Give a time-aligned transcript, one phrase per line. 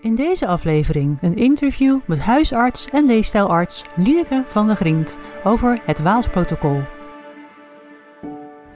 [0.00, 6.00] In deze aflevering een interview met huisarts en leefstijlarts Lineke van der Griend over het
[6.00, 6.80] Waalsprotocol.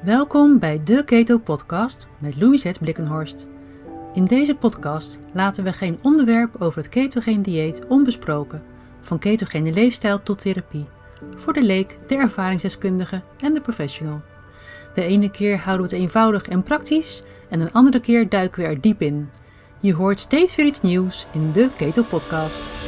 [0.05, 3.47] Welkom bij de Keto Podcast met Louisette Blikkenhorst.
[4.15, 8.63] In deze podcast laten we geen onderwerp over het ketogeen dieet onbesproken,
[9.01, 10.87] van ketogene leefstijl tot therapie,
[11.37, 14.21] voor de leek, de ervaringsdeskundige en de professional.
[14.95, 18.69] De ene keer houden we het eenvoudig en praktisch en een andere keer duiken we
[18.69, 19.29] er diep in.
[19.83, 22.82] Je hoort steeds weer iets nieuws in de Keto Podcast.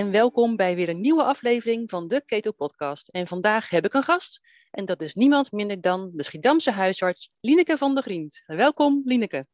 [0.00, 3.08] En welkom bij weer een nieuwe aflevering van de Keto Podcast.
[3.08, 7.30] En vandaag heb ik een gast en dat is niemand minder dan de Schiedamse huisarts
[7.40, 8.42] Lineke van der Griend.
[8.46, 9.44] Welkom Lineke.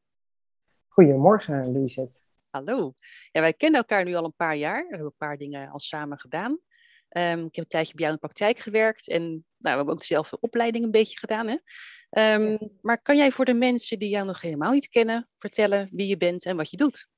[0.89, 2.21] Goedemorgen Louisette.
[2.51, 2.93] Hallo.
[3.33, 4.83] Ja, wij kennen elkaar nu al een paar jaar.
[4.83, 6.59] We hebben een paar dingen al samen gedaan.
[7.09, 9.89] Ehm, ik heb een tijdje bij jou in de praktijk gewerkt en nou, we hebben
[9.89, 11.47] ook dezelfde opleiding een beetje gedaan.
[11.47, 11.57] Hè?
[12.11, 16.07] Ehm, maar kan jij voor de mensen die jou nog helemaal niet kennen vertellen wie
[16.07, 17.09] je bent en wat je doet?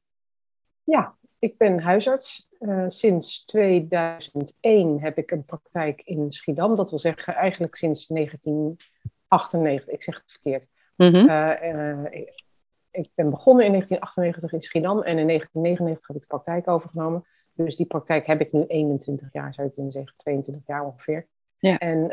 [0.84, 2.48] Ja, ik ben huisarts.
[2.60, 6.76] Uh, sinds 2001 heb ik een praktijk in Schiedam.
[6.76, 9.88] Dat wil zeggen eigenlijk sinds 1998.
[9.88, 10.68] Ik zeg het verkeerd.
[10.96, 11.16] Mhm.
[11.16, 12.44] Uh, uh, ik,
[12.90, 17.24] ik, ben begonnen in 1998 in Schiedam en in 1999 heb ik de praktijk overgenomen.
[17.52, 21.26] Dus die praktijk heb ik nu 21 jaar, zou je kunnen zeggen, 22 jaar ongeveer.
[21.58, 21.78] Ja.
[21.78, 22.08] En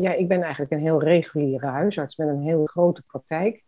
[0.00, 3.64] ja, ik ben eigenlijk een heel reguliere huisarts met een heel grote praktijk.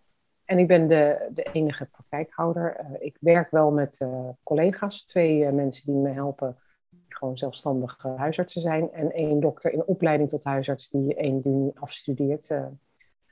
[0.53, 2.81] En ik ben de, de enige praktijkhouder.
[2.81, 7.39] Uh, ik werk wel met uh, collega's, twee uh, mensen die me helpen, die gewoon
[7.39, 8.92] zelfstandig huisartsen zijn.
[8.92, 12.50] En één dokter in opleiding tot huisarts die 1 juni afstudeert.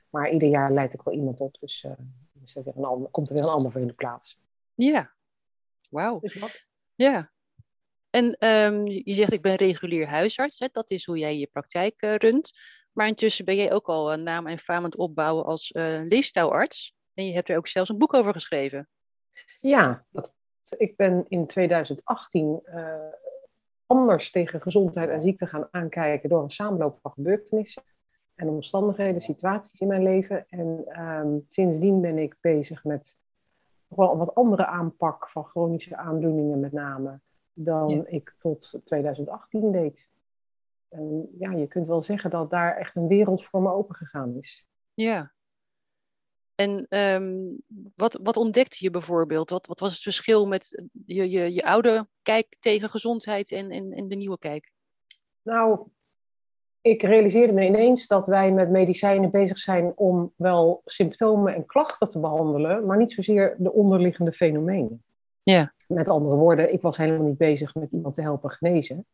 [0.09, 1.85] maar ieder jaar leid ik wel iemand op, dus
[2.43, 4.39] is er weer een ander, komt er weer een ander voor in de plaats.
[4.73, 5.11] Ja,
[5.89, 6.19] wauw.
[6.19, 6.65] Dus wat?
[6.95, 7.31] Ja.
[8.09, 10.67] En um, je zegt ik ben regulier huisarts, hè?
[10.71, 12.51] dat is hoe jij je praktijk runt.
[12.91, 15.69] Maar intussen ben jij ook al een naam en faam aan het opbouwen als
[16.03, 16.99] leefstijlarts.
[17.13, 18.87] En je hebt er ook zelfs een boek over geschreven.
[19.59, 20.33] Ja, dat,
[20.77, 22.95] ik ben in 2018 uh,
[23.85, 27.83] anders tegen gezondheid en ziekte gaan aankijken door een samenloop van gebeurtenissen
[28.35, 30.45] en omstandigheden, situaties in mijn leven.
[30.49, 33.17] En um, sindsdien ben ik bezig met
[33.87, 37.19] wel een wat andere aanpak van chronische aandoeningen met name
[37.53, 38.03] dan ja.
[38.05, 40.09] ik tot 2018 deed.
[40.89, 44.35] En ja, je kunt wel zeggen dat daar echt een wereld voor me open gegaan
[44.37, 44.67] is.
[44.93, 45.31] Ja,
[46.61, 47.61] en um,
[47.95, 49.49] wat, wat ontdekte je bijvoorbeeld?
[49.49, 53.91] Wat, wat was het verschil met je, je, je oude kijk tegen gezondheid en, en,
[53.91, 54.71] en de nieuwe kijk?
[55.41, 55.79] Nou,
[56.81, 62.09] ik realiseerde me ineens dat wij met medicijnen bezig zijn om wel symptomen en klachten
[62.09, 65.03] te behandelen, maar niet zozeer de onderliggende fenomenen.
[65.43, 65.73] Ja.
[65.87, 69.05] Met andere woorden, ik was helemaal niet bezig met iemand te helpen genezen,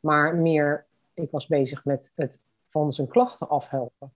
[0.00, 4.12] maar meer, ik was bezig met het van zijn klachten afhelpen.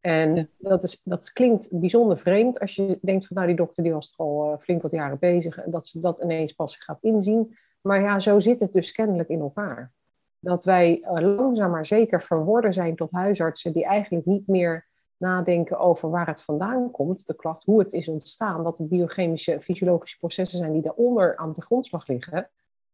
[0.00, 3.92] En dat, is, dat klinkt bijzonder vreemd als je denkt van nou die dokter die
[3.92, 7.02] was toch al uh, flink wat jaren bezig en dat ze dat ineens pas gaat
[7.02, 7.56] inzien.
[7.80, 9.92] Maar ja, zo zit het dus kennelijk in elkaar.
[10.38, 14.86] Dat wij uh, langzaam maar zeker verworden zijn tot huisartsen die eigenlijk niet meer
[15.16, 19.52] nadenken over waar het vandaan komt, de klacht, hoe het is ontstaan, wat de biochemische
[19.52, 22.50] en fysiologische processen zijn die daaronder aan de grondslag liggen.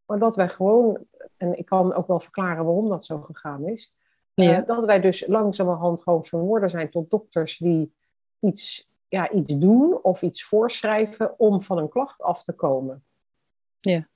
[0.07, 0.99] Maar dat wij gewoon,
[1.37, 3.93] en ik kan ook wel verklaren waarom dat zo gegaan is,
[4.34, 4.61] ja.
[4.61, 7.95] Uh, dat wij dus langzamerhand gewoon verworden zijn tot dokters die
[8.41, 13.05] iets, ja, iets doen of iets voorschrijven om van een klacht af te komen.
[13.81, 14.09] Ja.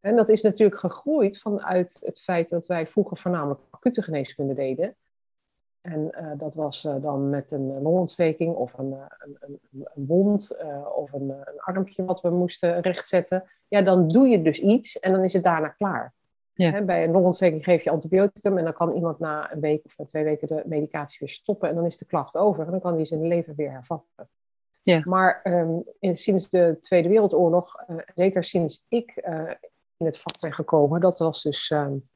[0.00, 4.96] En dat is natuurlijk gegroeid vanuit het feit dat wij vroeger voornamelijk acute geneeskunde deden.
[5.80, 10.56] En uh, dat was uh, dan met een longontsteking of een, een, een, een wond
[10.94, 13.44] of een, een armpje wat we moesten rechtzetten.
[13.68, 16.14] Ja, dan doe je dus iets en dan is het daarna klaar.
[16.54, 16.82] Ja.
[16.82, 20.04] Bij een longontsteking geef je antibioticum en dan kan iemand na een week of na
[20.04, 22.94] twee weken de medicatie weer stoppen en dan is de klacht over en dan kan
[22.94, 24.28] hij zijn leven weer hervatten.
[24.82, 25.00] Ja.
[25.04, 29.50] Maar um, in, sinds de Tweede Wereldoorlog, uh, zeker sinds ik uh,
[29.96, 32.08] in het vak ben gekomen, dat was dus um,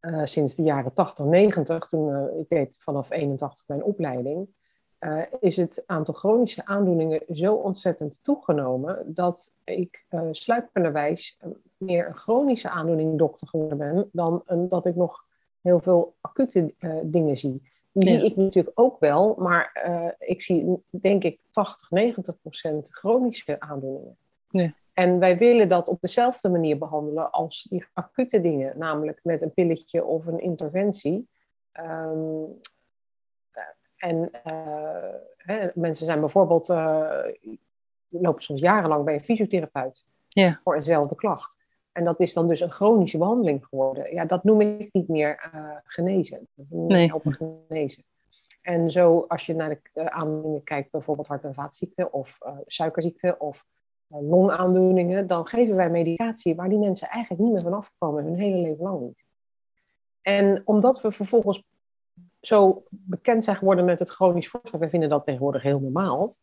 [0.00, 4.48] uh, sinds de jaren 80, 90, toen ik deed vanaf 81 mijn opleiding,
[5.06, 11.38] uh, is het aantal chronische aandoeningen zo ontzettend toegenomen dat ik uh, sluipenderwijs
[11.76, 15.24] meer een chronische aandoening dokter geworden ben dan een, dat ik nog
[15.60, 17.74] heel veel acute uh, dingen zie.
[17.92, 18.18] Die ja.
[18.18, 19.88] zie ik natuurlijk ook wel, maar
[20.18, 24.16] ik zie denk ik 80, 90 procent chronische aandoeningen.
[24.48, 24.74] Ja.
[24.92, 29.52] En wij willen dat op dezelfde manier behandelen als die acute dingen, namelijk met een
[29.52, 31.28] pilletje of een interventie.
[31.72, 32.44] Ehm,
[33.96, 34.30] en
[35.36, 37.24] hè, mensen zijn bijvoorbeeld, uh,
[38.08, 40.04] lopen soms jarenlang bij een fysiotherapeut
[40.64, 41.58] voor eenzelfde klacht.
[41.92, 44.14] En dat is dan dus een chronische behandeling geworden.
[44.14, 46.48] Ja, dat noem ik niet meer uh, genezen.
[46.68, 47.08] Nee.
[47.08, 47.32] Helpen
[47.68, 48.04] genezen.
[48.62, 52.52] En zo, als je naar de uh, aandoeningen kijkt, bijvoorbeeld hart- en vaatziekten of uh,
[52.66, 53.64] suikerziekte of
[54.08, 58.56] longaandoeningen, dan geven wij medicatie waar die mensen eigenlijk niet meer van afkomen, hun hele
[58.56, 59.24] leven lang niet.
[60.22, 61.62] En omdat we vervolgens
[62.46, 66.36] zo bekend zijn geworden met het chronisch voorschrijven, wij vinden dat tegenwoordig heel normaal,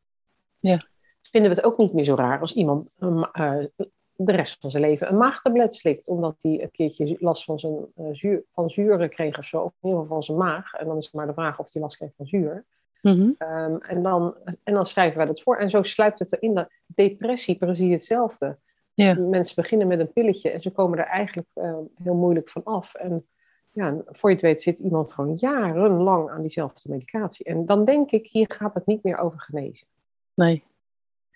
[0.60, 0.82] ja.
[1.22, 3.64] vinden we het ook niet meer zo raar als iemand uh,
[4.16, 7.86] de rest van zijn leven een maagtablet slikt, omdat hij een keertje last van, zijn,
[7.96, 10.74] uh, zuur, van zuren kreeg of zo, of in ieder geval van zijn maag.
[10.74, 12.66] En dan is het maar de vraag of hij last kreeg van zuur.
[13.02, 13.36] Mm -hmm.
[13.50, 15.58] um, en, dan, en dan schrijven wij dat voor.
[15.58, 16.54] En zo sluipt het erin.
[16.54, 18.58] Dat depressie, precies hetzelfde.
[18.94, 19.14] Ja.
[19.20, 22.94] Mensen beginnen met een pilletje en ze komen er eigenlijk uh, heel moeilijk van af.
[22.94, 23.26] En
[23.74, 27.46] ja, voor je het weet zit iemand gewoon jarenlang aan diezelfde medicatie.
[27.46, 29.88] En dan denk ik, hier gaat het niet meer over genezen.
[30.34, 30.64] Nee.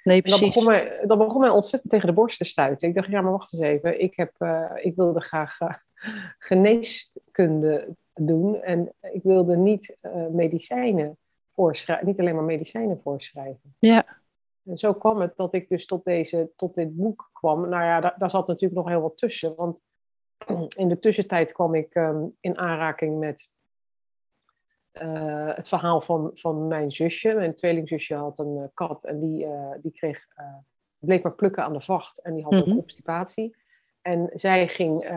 [0.03, 0.55] Nee, En dat precies.
[0.55, 2.87] begon, mij, dat begon mij ontzettend tegen de borst te stuiten.
[2.87, 4.01] Ik dacht, ja, maar wacht eens even.
[4.01, 5.73] Ik, heb, uh, ik wilde graag uh,
[6.49, 8.61] geneeskunde doen.
[8.61, 11.17] En ik wilde niet uh, medicijnen
[11.53, 12.07] voorschrijven.
[12.07, 13.75] Niet alleen maar medicijnen voorschrijven.
[13.79, 14.05] Ja.
[14.65, 17.69] En zo kwam het dat ik dus tot, deze, tot dit boek kwam.
[17.69, 19.55] Nou ja, daar, daar zat natuurlijk nog heel wat tussen.
[19.55, 19.81] Want
[20.81, 23.49] in de tussentijd kwam ik um, in aanraking met
[25.01, 27.33] uh, het verhaal van, van mijn zusje.
[27.33, 30.27] Mijn tweelingzusje had een uh, kat en die, uh, die kreeg,
[30.99, 32.21] bleef maar plukken aan de vacht.
[32.21, 32.71] En die had Mm -hmm.
[32.71, 33.55] ook obstipatie.
[34.01, 35.09] En zij ging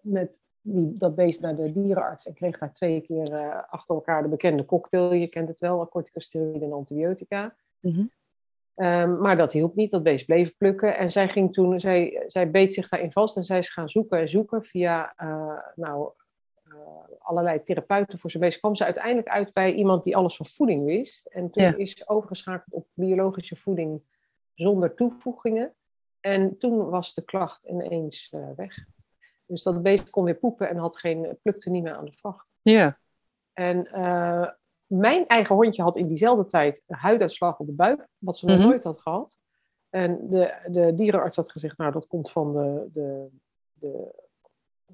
[0.00, 4.28] met die, dat beest naar de dierenarts en kreeg daar twee keer achter elkaar de
[4.28, 5.12] bekende cocktail.
[5.12, 7.54] Je kent het wel, corticosteroïden en antibiotica.
[7.80, 8.10] Mm -hmm.
[8.76, 10.96] Um, maar dat hielp niet, dat beest bleef plukken.
[10.96, 14.18] En zij ging toen, zij, zij beet zich daarin vast en zij is gaan zoeken
[14.18, 15.14] en zoeken via
[15.74, 16.12] nou,
[17.18, 20.84] allerlei therapeuten voor zijn beest, kwam ze uiteindelijk uit bij iemand die alles van voeding
[20.84, 21.26] wist.
[21.26, 21.76] En toen ja.
[21.76, 24.02] is overgeschakeld op biologische voeding
[24.54, 25.74] zonder toevoegingen.
[26.20, 28.74] En toen was de klacht ineens uh, weg.
[29.46, 32.52] Dus dat beest kon weer poepen en had geen, plukte niet meer aan de vacht.
[32.62, 32.98] Ja.
[33.52, 33.86] En
[34.98, 38.54] mijn eigen hondje had in diezelfde tijd een huiduitslag op de buik, wat ze nog
[38.54, 38.64] Mhm.
[38.64, 38.80] mm -hmm.
[38.82, 39.38] nooit had gehad.
[39.90, 43.28] En de, de dierenarts had gezegd, nou dat komt van de, de,
[43.72, 44.14] de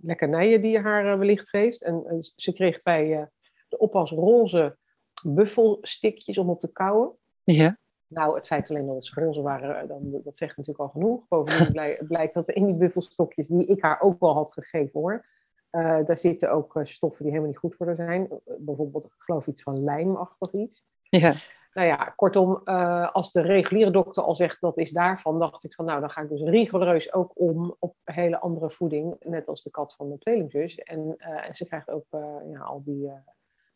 [0.00, 1.82] lekkernijen die je haar uh, wellicht geeft.
[1.82, 3.22] En, en, ze kreeg bij uh,
[3.68, 4.76] de oppas roze
[5.24, 7.12] buffelstikjes om op te kauwen.
[7.44, 7.78] Ja.
[8.06, 11.28] Nou, het feit alleen dat ze roze waren, eh, dan, dat zegt natuurlijk al genoeg.
[11.28, 15.26] Bovendien blijkt, blijkt dat in die buffelstokjes, die ik haar ook wel had gegeven hoor,
[15.72, 18.28] uh, daar zitten ook uh, stoffen die helemaal niet goed voor haar zijn.
[18.44, 20.84] bijvoorbeeld, ik geloof iets van lijmachtig iets.
[21.02, 21.32] Ja.
[21.72, 25.74] Nou ja, kortom, uh, als de reguliere dokter al zegt dat is daarvan, dacht ik
[25.74, 29.62] van nou, dan ga ik dus rigoureus ook om op hele andere voeding, net als
[29.62, 30.78] de kat van mijn tweelingzus.
[30.78, 32.06] En, en ze krijgt ook
[32.50, 33.10] ja, al die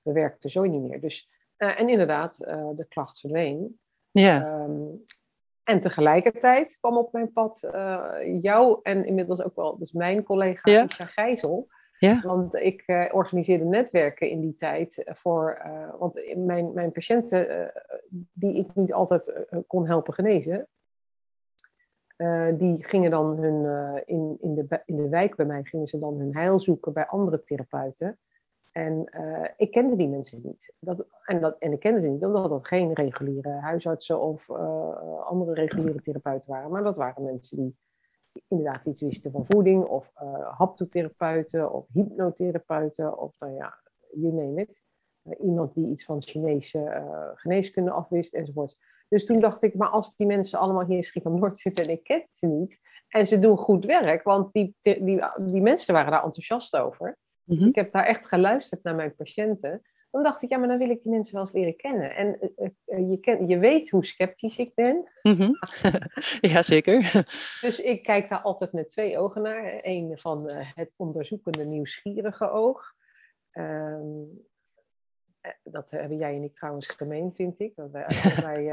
[0.02, 1.00] bewerkte zooi niet meer.
[1.00, 2.36] Dus, en inderdaad,
[2.76, 3.80] de klacht verdween.
[4.10, 4.62] Ja.
[4.62, 5.04] Um,
[5.64, 7.60] en tegelijkertijd kwam op mijn pad
[8.40, 10.84] jou en inmiddels ook wel dus mijn collega Ja.
[10.84, 11.68] Isha Gijzel.
[12.02, 12.20] Ja.
[12.20, 17.72] Want ik uh, organiseerde netwerken in die tijd voor, uh, want mijn, mijn patiënten
[18.32, 20.69] die ik niet altijd kon helpen genezen,
[22.54, 23.64] die gingen dan hun,
[24.06, 27.06] in, in, de, in de wijk bij mij, gingen ze dan hun heil zoeken bij
[27.06, 28.18] andere therapeuten.
[28.73, 29.11] En
[29.56, 30.75] ik kende die mensen niet.
[30.78, 34.50] Dat, en, dat, en ik kende ze niet omdat dat geen reguliere huisartsen of
[35.25, 37.76] andere reguliere therapeuten waren, maar dat waren mensen die
[38.48, 43.78] inderdaad iets wisten van voeding, of uh, haptotherapeuten, of hypnotherapeuten, of nou ja,
[44.12, 44.82] you name it.
[45.24, 48.76] Uh, iemand die iets van Chinese uh, geneeskunde afwist, enzovoort.
[49.08, 52.04] Dus toen dacht ik, maar als die mensen allemaal hier in Schiphol-Noord zitten en ik
[52.04, 56.24] ken ze niet, en ze doen goed werk, want die, die, die mensen waren daar
[56.24, 57.18] enthousiast over.
[57.44, 57.68] Mm -hmm.
[57.68, 59.82] Ik heb daar echt geluisterd naar mijn patiënten.
[60.12, 62.14] Dan dacht ik, ja, maar dan wil ik die mensen wel eens leren kennen.
[62.14, 62.38] En
[62.87, 65.11] uh, je, ken, je weet hoe sceptisch ik ben.
[65.23, 65.59] Mm -hmm.
[66.52, 67.25] ja, zeker.
[67.61, 69.78] Dus ik kijk daar altijd met twee ogen naar.
[69.83, 72.95] Eén van uh, het onderzoekende, nieuwsgierige oog.
[73.52, 74.47] Um,
[75.62, 77.73] dat hebben jij en ik trouwens gemeen, vind ik.
[77.75, 78.07] Wij,
[78.45, 78.64] wij,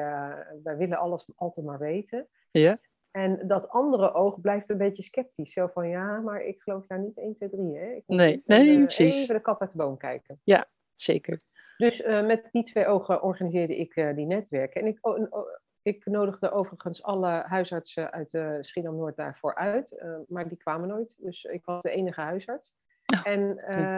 [0.63, 2.27] wij willen alles altijd maar weten.
[2.51, 2.79] Ja.
[3.12, 5.53] En dat andere oog blijft een beetje sceptisch.
[5.53, 7.77] Zo van, ja, maar ik geloof daar niet 1, 2, 3.
[7.77, 7.86] Hè?
[7.86, 9.22] Ik moet nee, nee, even, precies.
[9.22, 10.39] Even de kat uit de boom kijken.
[10.43, 10.67] Ja,
[11.01, 11.38] zeker.
[11.77, 14.82] Dus uh, met die twee ogen organiseerde ik uh, die netwerken.
[14.82, 15.48] En ik, oh, oh,
[15.82, 20.03] ik nodigde overigens alle huisartsen uit uh, Schiedam-Noord daarvoor uit.
[20.27, 21.15] maar die kwamen nooit.
[21.18, 22.74] Dus ik was de enige huisarts.
[23.13, 23.56] Oh, en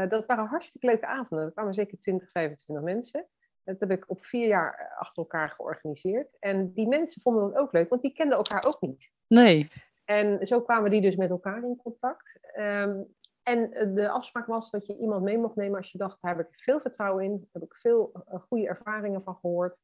[0.09, 1.45] dat waren hartstikke leuke avonden.
[1.45, 3.25] Er kwamen zeker 20, 25 mensen.
[3.63, 6.37] Dat heb ik op vier jaar achter elkaar georganiseerd.
[6.39, 9.11] En die mensen vonden dat ook leuk, want die kenden elkaar ook niet.
[9.27, 9.69] Nee.
[10.05, 12.39] En zo kwamen die dus met elkaar in contact.
[12.41, 13.01] Ehm,
[13.43, 16.47] en de afspraak was dat je iemand mee mocht nemen als je dacht, daar heb
[16.47, 18.11] ik veel vertrouwen in, daar heb ik veel
[18.47, 19.79] goede ervaringen van gehoord.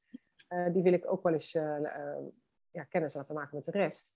[0.73, 1.51] die wil ik ook wel eens
[2.71, 4.15] ja, kennis laten maken met de rest.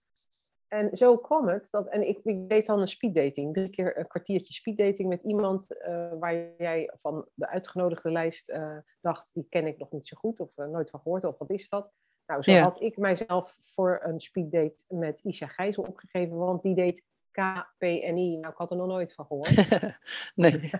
[0.67, 4.07] En zo kwam het, dat, en ik, ik deed dan een speeddating, drie keer een
[4.07, 5.67] kwartiertje speeddating met iemand
[6.19, 8.53] waar jij van de uitgenodigde lijst
[9.01, 11.69] dacht, die ken ik nog niet zo goed of nooit van gehoord, of wat is
[11.69, 11.91] dat?
[12.25, 17.03] Nou, zo had ik mijzelf voor een speeddate met Isha Gijzel opgegeven, want die deed
[17.31, 18.38] KPNI.
[18.38, 19.69] Nou, ik had er nog nooit van gehoord.
[20.35, 20.71] nee.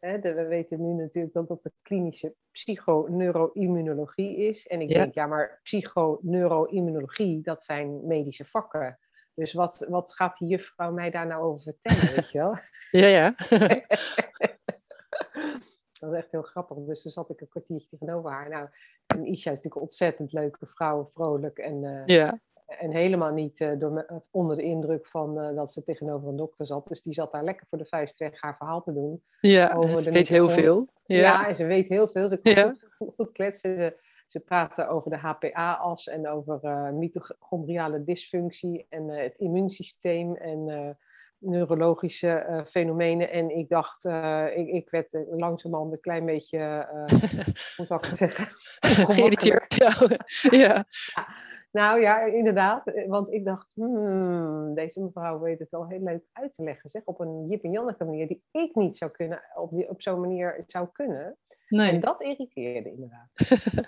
[0.34, 4.66] we weten nu natuurlijk dat dat de klinische psychoneuroimmunologie is.
[4.66, 8.98] En ik denk, ja, maar psychoneuroimmunologie, dat zijn medische vakken.
[9.34, 12.58] Dus wat, wat gaat die juffrouw mij daar nou over vertellen, weet je wel?
[12.90, 13.34] Ja, ja.
[16.00, 16.76] dat is echt heel grappig.
[16.76, 18.48] Dus toen zat ik een kwartiertje tegenover haar.
[18.48, 18.68] Nou,
[19.06, 22.40] en Isha is natuurlijk een ontzettend leuke vrouw, vrolijk en uh, ja.
[22.66, 26.36] En helemaal niet uh, door me, onder de indruk van uh, dat ze tegenover een
[26.36, 26.86] dokter zat.
[26.88, 29.22] Dus die zat daar lekker voor de vuist weg haar verhaal te doen.
[29.40, 30.88] Ja, over ze weet heel veel.
[31.04, 31.16] Ja.
[31.16, 31.48] ja.
[31.48, 32.28] en ze weet heel veel.
[32.28, 32.74] Ze kan ja.
[32.96, 33.80] goed, goed, kletsen.
[33.80, 33.96] Ze,
[34.26, 40.96] ze praten over de HPA-as en over uh, mitochondriale dysfunctie en het immuunsysteem en
[41.38, 43.30] neurologische fenomenen.
[43.30, 44.04] En ik dacht,
[44.54, 46.58] ik, ik werd langzamerhand een klein beetje,
[47.76, 48.46] hoe zou ik het zeggen?
[49.14, 49.74] Geïrriteerd.
[49.74, 49.94] ja.
[50.50, 50.86] ja.
[51.70, 52.86] Nou ja, inderdaad.
[52.86, 56.90] Eh, want ik dacht, hmm, deze mevrouw weet het wel heel leuk uit te leggen.
[56.90, 60.02] Zeg, op een Jip en Janneke manier die ik niet zou kunnen, op, die, op
[60.02, 61.36] zo'n manier zou kunnen.
[61.68, 61.90] Nee.
[61.90, 63.28] En dat irriteerde inderdaad.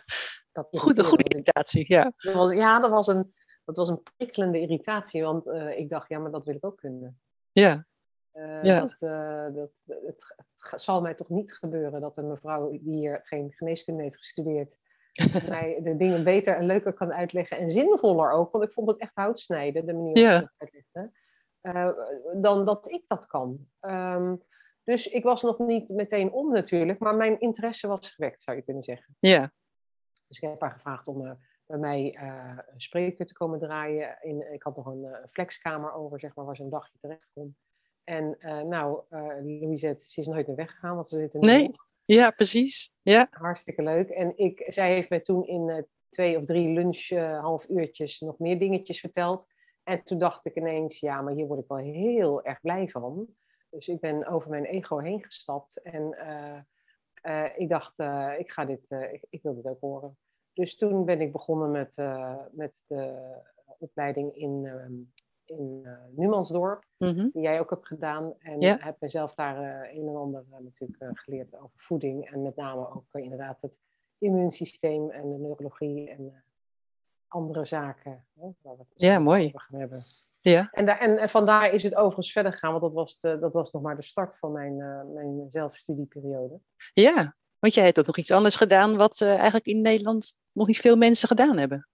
[0.53, 2.13] dat goede, goede irritatie, ja.
[2.17, 3.33] Dat was, ja, dat was, een,
[3.65, 5.23] dat was een prikkelende irritatie.
[5.23, 7.21] Want uh, ik dacht, ja, maar dat wil ik ook kunnen.
[7.53, 7.87] Ja.
[8.35, 8.81] Uh, ja.
[8.81, 13.21] Dat, uh, dat, het, het, zal mij toch niet gebeuren dat een mevrouw die hier
[13.25, 14.79] geen geneeskunde heeft gestudeerd
[15.49, 17.59] mij de dingen beter en leuker kan uitleggen.
[17.59, 21.17] En zinvoller ook, want ik vond het echt houtsnijden, de manier waarop je het uitlegde.
[21.63, 23.67] Uh, dan dat ik dat kan.
[23.81, 24.43] Um,
[24.85, 28.63] dus ik was nog niet meteen om natuurlijk, maar mijn interesse was gewekt, zou je
[28.63, 29.17] kunnen zeggen.
[29.19, 29.53] Ja.
[30.29, 31.33] Dus ik heb haar gevraagd om uh,
[31.67, 34.19] bij mij uh, een spreker te komen draaien.
[34.21, 37.57] In, ik had nog een flexkamer over, zeg maar, waar ze een dagje terecht kon.
[38.05, 38.37] En
[38.69, 39.03] nou,
[39.43, 41.71] Louisette, ze is nooit meer weggegaan, want ze zit nu Nee?
[42.15, 42.93] Ja, precies.
[43.03, 43.29] Ja.
[43.31, 44.09] Hartstikke leuk.
[44.09, 48.21] En ik, zij heeft mij toen in uh, twee of drie lunch uh, half uurtjes
[48.21, 49.47] nog meer dingetjes verteld.
[49.83, 53.29] En toen dacht ik ineens, ja, maar hier word ik wel heel erg blij van.
[53.71, 55.83] Dus ik ben over mijn ego heen gestapt.
[55.83, 56.17] En
[57.23, 57.99] uh, ik dacht,
[58.39, 60.19] ik, ga dit, ik, ik, wil dit ook horen.
[60.53, 61.97] Dus toen ben ik begonnen met,
[62.51, 63.37] met de
[63.79, 64.95] opleiding in ehm,
[65.49, 67.29] in uh, Numansdorp, mhm.
[67.33, 68.35] die jij ook hebt gedaan.
[68.39, 68.77] En ja.
[68.81, 72.31] heb mezelf daar uh, een en ander uh, natuurlijk geleerd over voeding.
[72.31, 73.81] En met name ook inderdaad het
[74.19, 76.45] immuunsysteem en de neurologie en
[77.29, 78.25] andere zaken.
[78.41, 79.53] Hè, waar we ja, mooi.
[79.55, 80.03] gaan hebben.
[80.41, 80.69] Ja.
[80.73, 83.53] En, da en, en, vandaar is het overigens verder gegaan, want dat was, de, dat
[83.53, 84.77] was nog maar de start van mijn,
[85.13, 86.61] mijn zelfstudieperiode.
[86.95, 90.81] Ja, want jij hebt ook nog iets anders gedaan wat eigenlijk in Nederland nog niet
[90.81, 91.89] veel mensen gedaan hebben.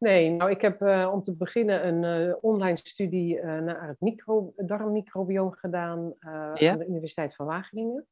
[0.00, 4.00] Nee, nou ik heb uh, om te beginnen een uh, online studie uh, naar het
[4.00, 8.06] micro, darmmicrobioom gedaan aan de Universiteit van Wageningen.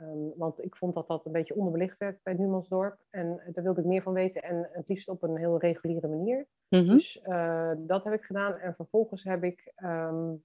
[0.00, 2.98] Um, want ik vond dat dat een beetje onderbelicht werd bij Numansdorp.
[3.10, 6.46] En daar wilde ik meer van weten en het liefst op een heel reguliere manier.
[6.68, 6.96] Mm -hmm.
[6.96, 7.20] Dus
[7.76, 8.58] dat heb ik gedaan.
[8.58, 10.44] En vervolgens heb ik, um,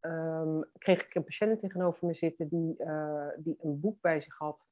[0.00, 2.76] um, kreeg ik een patiënt tegenover me zitten die,
[3.36, 4.66] die een boek bij zich had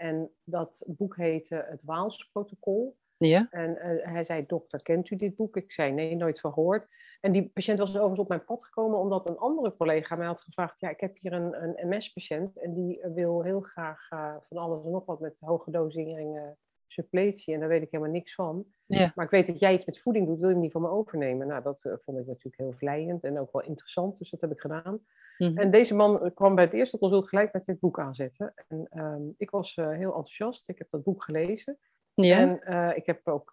[0.00, 2.96] en dat boek heette Het Waalsprotocol.
[3.16, 3.46] Ja.
[3.50, 5.56] En uh, hij zei, dokter, kent u dit boek?
[5.56, 6.86] Ik zei, nee, nooit van gehoord.
[7.20, 10.40] En die patiënt was overigens op mijn pad gekomen omdat een andere collega mij had
[10.40, 14.56] gevraagd, ja, ik heb hier een, een MS-patiënt en die wil heel graag uh, van
[14.56, 16.58] alles en nog wat met hoge doseringen
[16.92, 17.54] suppletie.
[17.54, 18.64] En daar weet ik helemaal niks van.
[18.86, 19.12] Ja.
[19.14, 20.88] Maar ik weet dat jij iets met voeding doet, wil je hem niet van me
[20.88, 21.46] overnemen?
[21.46, 24.50] Nou, dat uh, vond ik natuurlijk heel vlijend en ook wel interessant, dus dat heb
[24.50, 25.00] ik gedaan.
[25.38, 25.58] Mhm.
[25.58, 28.54] En deze man kwam bij het eerste consult gelijk met dit boek aanzetten.
[28.68, 30.68] En um, ik was uh, heel enthousiast.
[30.68, 31.78] Ik heb dat boek gelezen.
[32.14, 32.38] Ja.
[32.38, 33.50] En uh, ik heb ook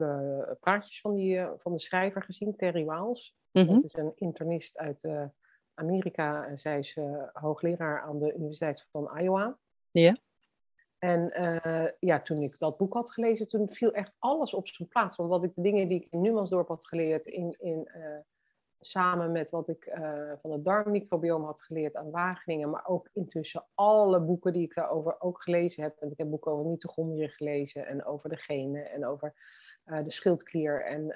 [0.59, 3.35] praatjes van, die, van de schrijver gezien, Terry Waals.
[3.51, 3.73] Mm -hmm.
[3.73, 5.07] Dat is een internist uit
[5.73, 6.47] Amerika.
[6.47, 6.97] En zij is
[7.33, 9.57] hoogleraar aan de Universiteit van Iowa.
[9.91, 10.17] Ja.
[10.99, 11.31] En
[11.99, 15.15] ja, toen ik dat boek had gelezen, toen viel echt alles op zijn plaats.
[15.15, 17.89] Want wat ik, de dingen die ik in Numansdorp had geleerd in, in
[18.79, 23.65] samen met wat ik uh, van het darmmicrobiome had geleerd aan Wageningen, maar ook intussen
[23.73, 25.99] alle boeken die ik daarover ook gelezen heb.
[25.99, 29.33] Want ik heb boeken over mitochondriën gelezen en over de genen en over
[29.83, 30.85] de schildklier.
[30.85, 31.15] En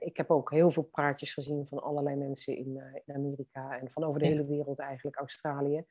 [0.00, 4.04] ik heb ook heel veel praatjes gezien van allerlei mensen in, in, Amerika en van
[4.04, 5.84] over de hele wereld eigenlijk, Australië.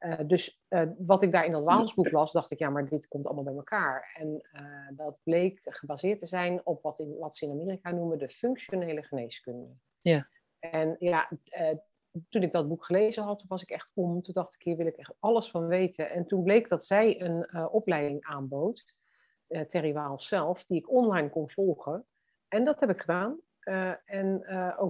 [0.00, 3.08] Uh, dus uh, wat ik daar in dat Waalsboek las, dacht ik, ja, maar dit
[3.08, 4.12] komt allemaal bij elkaar.
[4.14, 8.18] En uh, dat bleek gebaseerd te zijn op wat, in, wat ze in Amerika noemen
[8.18, 9.68] de functionele geneeskunde.
[9.98, 10.28] Ja.
[10.58, 11.30] En ja,
[12.28, 14.22] toen ik dat boek gelezen had, was ik echt om.
[14.22, 16.10] Toen dacht ik, hier wil ik echt alles van weten.
[16.10, 18.94] En toen bleek dat zij een opleiding aanbood,
[19.66, 22.06] Terry Waals zelf, die ik online kon volgen.
[22.48, 23.40] En dat heb ik gedaan.
[24.04, 24.29] En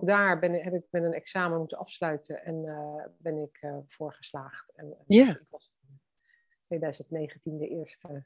[0.00, 4.14] ook daar ben, heb ik met een examen moeten afsluiten en uh, ben ik voor
[4.14, 4.72] geslaagd.
[4.74, 5.26] En, yeah.
[5.26, 6.00] dus ik was in
[6.60, 8.24] 2019 de eerste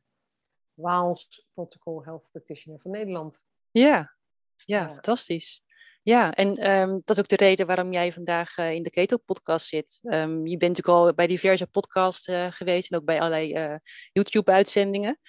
[0.74, 3.38] Waals Protocol Health Practitioner van Nederland.
[3.70, 4.14] Ja,
[4.56, 5.62] ja, fantastisch.
[6.02, 9.66] Ja, en um, dat is ook de reden waarom jij vandaag in de Ketel podcast
[9.66, 9.98] zit.
[10.02, 13.78] Um, je bent natuurlijk al bij diverse podcasts geweest en ook bij allerlei
[14.12, 15.20] YouTube-uitzendingen.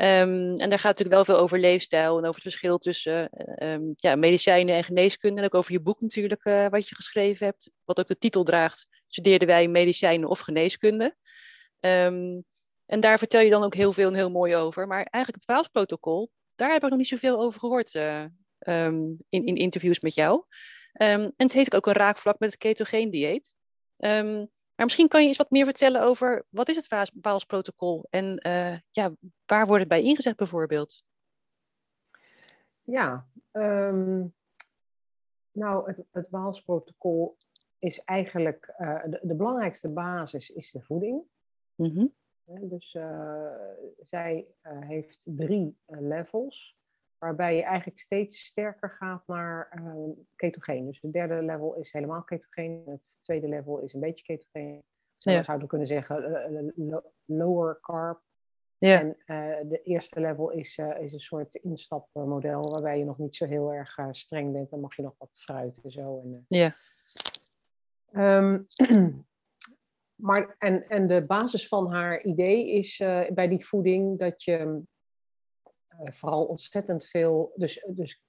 [0.00, 3.30] Um, en daar gaat natuurlijk wel veel over leefstijl en over het verschil tussen
[3.62, 5.40] um, ja, medicijnen en geneeskunde.
[5.40, 8.44] En ook over je boek natuurlijk, uh, wat je geschreven hebt, wat ook de titel
[8.44, 8.86] draagt.
[9.08, 11.16] Studeerden wij medicijnen of geneeskunde?
[11.80, 12.44] Um,
[12.86, 14.86] en daar vertel je dan ook heel veel en heel mooi over.
[14.86, 18.24] Maar eigenlijk het Waalsprotocol, daar heb ik nog niet zoveel over gehoord uh,
[19.28, 20.44] in, in interviews met jou.
[20.92, 23.54] en het heeft ook een raakvlak met het ketogeen dieet.
[24.78, 28.78] Maar misschien kan je eens wat meer vertellen over wat is het Waalsprotocol en uh,
[28.90, 29.12] ja,
[29.46, 31.04] waar wordt het bij ingezet bijvoorbeeld?
[32.82, 34.34] Ja, um,
[35.52, 37.36] nou het, het Waalsprotocol
[37.78, 41.22] is eigenlijk uh, de, de, belangrijkste basis is de voeding.
[41.74, 42.14] Mm -hmm.
[42.68, 43.50] Dus uh,
[44.02, 46.77] zij heeft drie levels
[47.18, 50.86] waarbij je eigenlijk steeds sterker gaat naar uh, ketogeen.
[50.86, 54.82] Dus het derde level is helemaal ketogeen, het tweede level is een beetje ketogeen.
[55.16, 55.42] Zo ja.
[55.42, 58.20] zouden we kunnen zeggen uh, lower carb.
[58.78, 59.00] Ja.
[59.00, 63.46] En uh, de eerste level is, is een soort instapmodel waarbij je nog niet zo
[63.46, 64.70] heel erg streng bent.
[64.70, 66.20] Dan mag je nog wat fruit en zo.
[66.20, 66.74] En, ja.
[68.12, 68.66] Um,
[70.28, 72.96] maar, en, en de basis van haar idee is
[73.34, 74.82] bij die voeding dat je
[76.02, 78.22] vooral ontzettend veel, dus, dus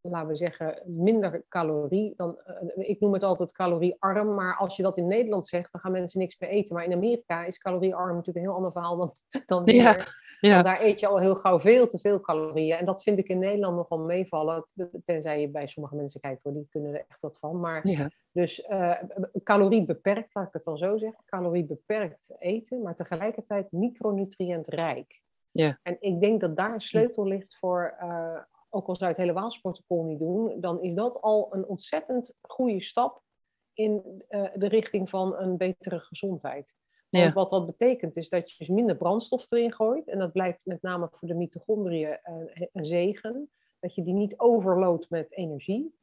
[0.00, 2.12] laten we zeggen, minder calorie.
[2.16, 2.38] Dan,
[2.76, 5.92] uh, ik noem het altijd caloriearm, maar als je dat in Nederland zegt, dan gaan
[5.92, 6.74] mensen niks meer eten.
[6.74, 9.12] Maar in Amerika is caloriearm natuurlijk een heel ander verhaal dan,
[9.46, 9.82] dan hier.
[9.82, 9.98] Ja,
[10.40, 10.62] ja.
[10.62, 12.76] daar eet je al heel gauw veel te veel calorieën.
[12.76, 14.64] En dat vind ik in Nederland nogal meevallen.
[15.04, 17.60] Tenzij je bij sommige mensen kijkt, hoor, die kunnen er echt wat van.
[17.60, 18.10] Maar ja.
[18.32, 18.96] dus uh,
[19.42, 21.24] calorie beperkt, laat ik het dan zo zeggen.
[21.26, 25.20] Calorie beperkt eten, maar tegelijkertijd micronutriëntrijk.
[25.50, 25.78] Ja.
[25.82, 29.26] En ik denk dat daar een sleutel ligt voor, uh, ook al zou je het
[29.26, 33.22] hele Waalsprotocol niet doen, dan is dat al een ontzettend goede stap
[33.72, 36.76] in uh, de richting van een betere gezondheid.
[37.10, 40.08] Want wat dat betekent is dat je dus minder brandstof erin gooit.
[40.08, 43.50] En dat blijkt met name voor de mitochondriën een, een zegen.
[43.78, 45.94] Dat je die niet overloodt met energie.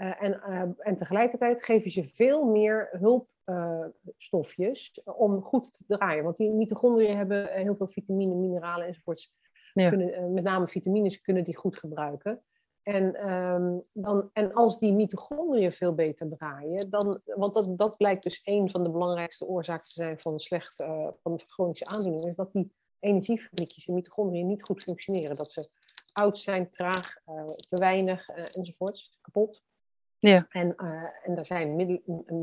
[0.00, 6.24] Uh, en, uh, en tegelijkertijd je ze veel meer hulpstofjes uh, om goed te draaien.
[6.24, 9.36] Want die mitochondriën hebben heel veel vitamine, mineralen enzovoorts.
[9.72, 9.88] Ja.
[9.88, 12.42] Kunnen, met name vitamines kunnen die goed gebruiken.
[12.82, 18.22] En, um, dan, en als die mitochondriën veel beter draaien, dan, want dat, dat blijkt
[18.22, 20.84] dus een van de belangrijkste oorzaken te zijn van, slecht,
[21.22, 25.36] van chronische aandoeningen, is dat die energiefabriekjes, de mitochondriën, niet goed functioneren.
[25.36, 25.68] Dat ze
[26.12, 27.22] oud zijn, traag,
[27.68, 29.66] te weinig enzovoorts, kapot.
[30.18, 30.46] Ja.
[30.48, 31.76] En, uh, en er zijn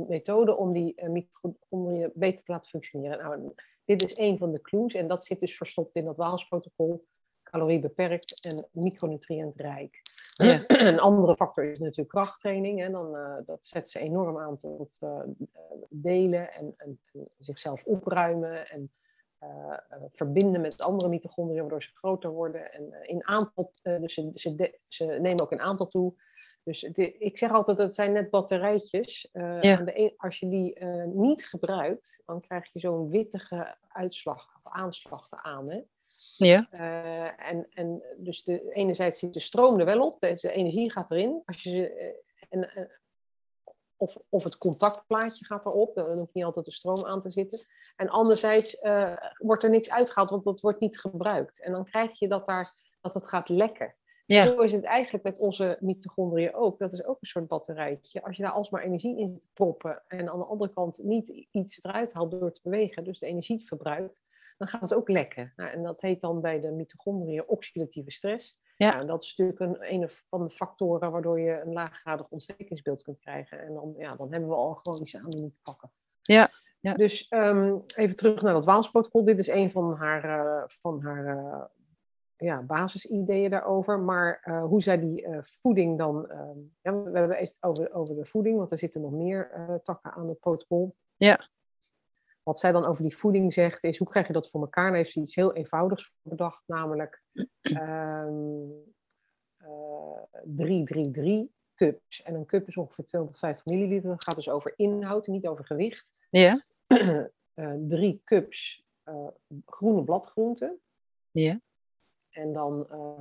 [0.08, 3.18] methoden om die uh, mitochondriën beter te laten functioneren.
[3.18, 3.54] Nou,
[3.86, 7.06] dit is een van de clues en dat zit dus verstopt in dat Waalsprotocol.
[7.44, 10.02] Calorie beperkt en micronutriëntrijk.
[10.36, 10.64] Ja.
[10.90, 12.82] een andere factor is natuurlijk krachttraining.
[12.82, 15.00] En dan, uh, dat zet ze enorm aan tot
[15.90, 18.70] delen en, en, en, zichzelf opruimen.
[18.70, 18.92] En
[20.12, 22.74] verbinden met andere mitochondriën, waardoor ze groter worden.
[22.74, 26.14] En in aantal, dus ze, ze, ze nemen ook in aantal toe.
[26.66, 26.84] Dus
[27.20, 29.30] ik zeg altijd, dat zijn net batterijtjes.
[29.34, 29.76] Uh, Ja.
[29.78, 34.72] de een- als je die eh, niet gebruikt, dan krijg je zo'n wittige uitslag of
[34.72, 35.70] aanslag aan.
[35.70, 35.80] Hè?
[36.38, 36.68] Ja.
[36.72, 40.92] Eh, en, en dus de, enerzijds zit de stroom er wel op, de, de energie
[40.92, 41.42] gaat erin.
[41.46, 42.90] Als je ze, en,
[43.98, 47.60] of, of het contactplaatje gaat erop, dan hoeft niet altijd de stroom aan te zitten.
[47.96, 48.78] En anderzijds
[49.38, 51.62] wordt er niks uitgehaald, want dat wordt niet gebruikt.
[51.62, 53.94] En dan krijg je dat, daar, dat het gaat lekken.
[54.26, 54.52] Ja.
[54.52, 56.80] Zo is het eigenlijk met onze mitochondriën ook.
[56.80, 58.24] Dat is ook een soort batterijtje.
[58.24, 62.14] Als je daar alsmaar energie in proppen en aan de andere kant niet iets eruit
[62.14, 64.24] haalt door te bewegen, dus de energie verbruikt,
[64.58, 65.54] dan gaat het ook lekken.
[65.56, 68.60] Nou, en dat heet dan bij de mitochondriën oxidatieve stress.
[68.78, 68.90] Ja.
[68.90, 73.02] Nou, en dat is natuurlijk een, een van de factoren waardoor je een laaggradig ontstekingsbeeld
[73.02, 73.60] kunt krijgen.
[73.60, 75.92] En dan, ja, dan hebben we al chronische aandoening te pakken.
[76.22, 76.94] Ja, ja.
[76.94, 79.24] Dus um, even terug naar dat Waalsprotocol.
[79.24, 81.64] Dit is een van haar, uh, van haar uh,
[82.38, 84.00] ja, basisideeën daarover.
[84.00, 86.28] Maar uh, hoe zij die voeding dan...
[86.82, 89.50] ja, we hebben het over, over de voeding, want er zitten nog meer
[89.84, 90.96] takken aan het protocol.
[91.18, 91.50] Ja.
[92.44, 94.86] wat zij dan over die voeding zegt, is hoe krijg je dat voor elkaar?
[94.86, 97.24] Dan heeft ze iets heel eenvoudigs bedacht, namelijk
[97.62, 98.94] um,
[100.44, 102.24] 3, 3, 3 cups.
[102.24, 104.10] En een cup is ongeveer 250 milliliter.
[104.10, 106.18] Dat gaat dus over inhoud, niet over gewicht.
[106.30, 106.60] Ja.
[107.88, 108.86] drie cups
[109.66, 110.80] groene bladgroenten.
[111.32, 111.60] Ja.
[112.36, 113.20] En dan uh,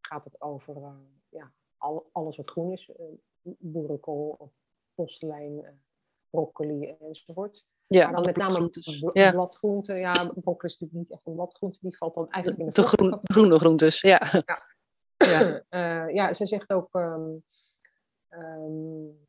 [0.00, 0.90] gaat het over uh,
[1.28, 2.90] ja, al, alles wat groen is.
[3.42, 4.52] boerenkool,
[4.94, 5.80] postelijn,
[6.30, 7.66] broccoli enzovoort.
[7.86, 8.70] Ja, maar dan met name
[9.12, 9.32] ja.
[9.32, 9.98] bladgroenten.
[9.98, 11.78] Ja, broccoli is natuurlijk niet echt een bladgroente.
[11.82, 14.22] Die valt dan eigenlijk in de, de groen, groene groentes, ja.
[14.46, 14.70] ja.
[15.16, 15.62] Ja.
[15.70, 16.94] Uh, ja, ze zegt ook.
[16.94, 17.44] Um,
[18.30, 19.26] um,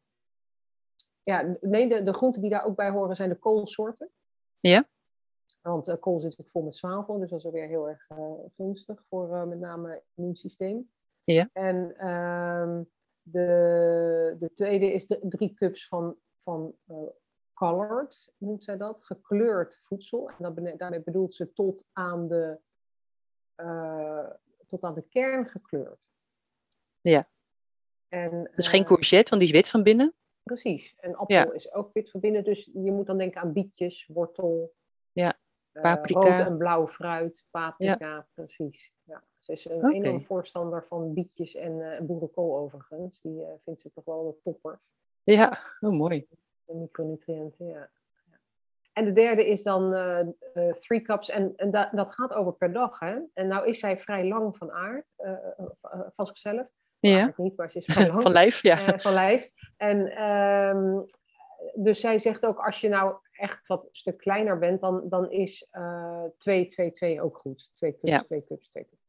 [1.23, 4.09] ja, nee, de, de groenten die daar ook bij horen zijn de koolsoorten.
[4.59, 4.87] Ja.
[5.63, 8.09] Want uh, kool zit natuurlijk vol met zwavel, dus dat is ook weer heel erg
[8.09, 10.89] uh, gunstig voor met name het immuunsysteem.
[11.23, 11.49] Ja.
[11.53, 12.89] En um,
[13.21, 16.75] de, de tweede is de drie cups van, van
[17.53, 20.29] colored, noemt zij dat, gekleurd voedsel.
[20.29, 22.59] En dat, daarmee bedoelt ze tot aan de
[24.67, 25.99] tot aan de kern gekleurd.
[27.01, 27.29] Ja.
[28.07, 30.13] En, dus geen courgette, want die is wit van binnen.
[30.43, 30.95] Precies.
[30.97, 31.51] En appel ja.
[31.51, 32.43] is ook wit van binnen.
[32.43, 34.73] Dus je moet dan denken aan bietjes, wortel.
[35.11, 35.41] Ja.
[35.81, 36.27] Paprika.
[36.27, 38.93] Uh, rood en blauw fruit, paprika, precies.
[39.03, 39.23] Ja.
[39.39, 39.91] Ze is een okay.
[39.91, 43.21] enorm voorstander van bietjes en uh, boerenkool overigens.
[43.21, 44.79] Die uh, vindt ze toch wel de toppers.
[45.23, 46.27] Ja, oh, mooi.
[46.65, 47.89] De micronutriënten, ja.
[48.93, 51.29] En de derde is dan uh, three cups.
[51.29, 52.99] En, en da dat gaat over per dag.
[52.99, 53.19] Hè?
[53.33, 55.13] En nou is zij vrij lang van aard,
[56.11, 56.67] van zichzelf.
[56.99, 57.33] Ja.
[57.37, 58.21] Niet, maar ze is vrij lang.
[58.21, 58.77] van lijf, ja.
[58.77, 59.49] van lijf.
[59.77, 61.05] En um,
[61.73, 65.31] dus zij zegt ook, als je nou echt wat een stuk kleiner bent, dan, dan
[65.31, 65.67] is
[66.37, 67.71] 2, 2, 2 ook goed.
[67.73, 68.23] Twee cups, ja.
[68.23, 69.01] twee cups, twee cups.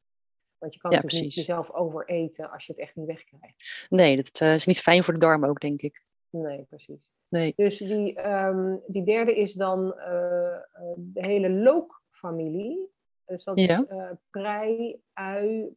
[0.58, 1.36] Want je kan ja, natuurlijk precies.
[1.36, 3.86] niet jezelf overeten als je het echt niet wegkrijgt.
[3.88, 6.04] Nee, dat is niet fijn voor de darmen ook, denk ik.
[6.30, 7.12] Nee, precies.
[7.28, 7.52] Nee.
[7.56, 10.58] Dus die, um, die derde is dan uh,
[10.96, 12.92] de hele lookfamilie.
[13.26, 13.78] Dus dat ja.
[13.78, 15.76] is prei, ui,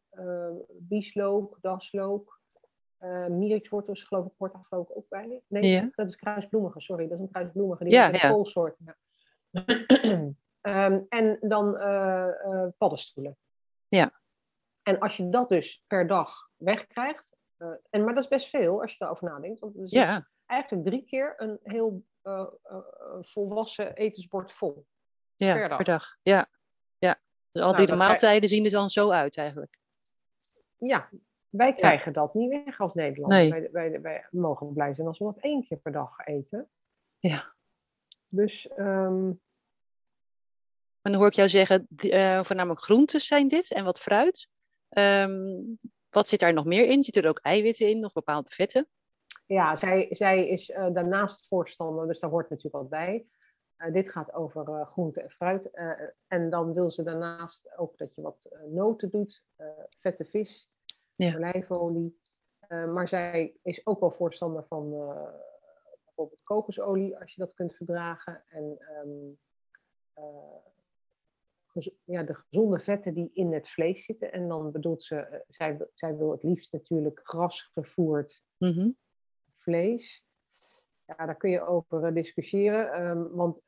[0.78, 2.37] bieslook, daslook,
[3.28, 5.42] mierikswortels, geloof ik, hoort daar geloof ik ook bij.
[5.46, 5.90] Nee, ja.
[5.94, 7.84] dat is kruisbloemige, sorry, dat is een kruisbloemige.
[7.84, 8.30] Die ja, is ja.
[8.30, 8.78] koolsoort.
[8.84, 8.96] Ja.
[10.86, 11.72] um, en dan
[12.78, 13.36] paddenstoelen.
[13.88, 14.12] Ja.
[14.82, 17.36] En als je dat dus per dag wegkrijgt,
[17.90, 19.60] en, maar dat is best veel als je daarover nadenkt.
[19.60, 20.16] Want het is ja.
[20.16, 22.78] dus eigenlijk drie keer een heel uh, uh,
[23.20, 24.86] volwassen etensbord vol.
[25.36, 25.76] Ja, per dag.
[25.76, 26.16] Per dag.
[26.22, 26.48] Ja.
[26.98, 27.20] ja.
[27.52, 29.78] Dus al Nou, die de maaltijden zien er dan zo uit eigenlijk.
[30.76, 31.08] Ja,
[31.50, 33.32] wij krijgen dat niet weg als Nederland.
[33.32, 33.50] Nee.
[33.50, 36.68] Wij, wij, wij, mogen blij zijn als we dat één keer per dag eten.
[37.18, 37.52] Ja.
[38.28, 38.68] Dus.
[38.76, 39.40] Um...
[41.02, 44.48] En dan hoor ik jou zeggen, uh, voornamelijk groentes zijn dit en wat fruit.
[44.90, 45.78] Um,
[46.10, 47.04] wat zit daar nog meer in?
[47.04, 48.88] Zitten er ook eiwitten in of bepaalde vetten?
[49.46, 53.26] Ja, zij, zij is uh, daarnaast voorstander, dus daar hoort natuurlijk wat bij.
[53.78, 55.70] Uh, dit gaat over uh, groente en fruit.
[56.26, 59.42] en dan wil ze daarnaast ook dat je wat noten doet,
[59.98, 60.70] vette vis,
[61.26, 61.34] ja.
[61.36, 62.18] olijfolie.
[62.68, 64.90] maar zij is ook wel voorstander van
[66.04, 68.44] bijvoorbeeld kokosolie, als je dat kunt verdragen.
[68.48, 69.38] En um,
[72.04, 74.32] ja, de gezonde vetten die in het vlees zitten.
[74.32, 78.96] En dan bedoelt ze, zij, zij wil het liefst natuurlijk grasgevoerd mm -hmm.
[79.54, 80.26] vlees.
[81.04, 83.06] Ja, daar kun je over discussiëren.
[83.06, 83.62] Um, want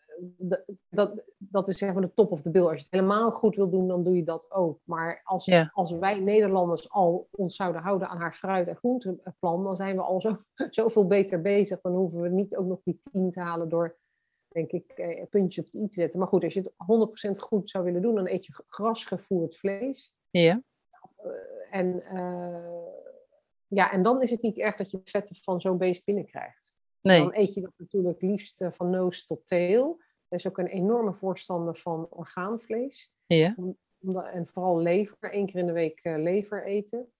[0.88, 2.62] dat, dat is zeg maar de top of the bill.
[2.62, 4.80] Als je het helemaal goed wil doen, dan doe je dat ook.
[4.85, 5.70] Maar als, ja.
[5.74, 10.02] als wij Nederlanders al ons zouden houden aan haar fruit- en groenteplan, dan zijn we
[10.02, 10.38] al zo,
[10.70, 11.80] zoveel beter bezig.
[11.80, 13.98] Dan hoeven we niet ook nog die tien te halen door,
[14.48, 16.18] denk ik, een puntje op het i te zetten.
[16.18, 20.14] Maar goed, als je het 100% goed zou willen doen, dan eet je grasgevoerd vlees.
[20.30, 20.62] Ja.
[21.24, 21.33] Uh,
[21.70, 22.87] en, uh,
[23.66, 26.72] ja, en dan is het niet erg dat je vetten van zo'n beest binnenkrijgt.
[27.00, 27.20] Nee.
[27.20, 30.00] Dan eet je dat natuurlijk liefst van noos tot teel.
[30.31, 33.12] Er is ook een enorme voorstander van orgaanvlees.
[33.27, 33.55] Ja.
[33.57, 33.77] Om,
[34.19, 37.12] en vooral lever, één keer in de week uh, lever eten.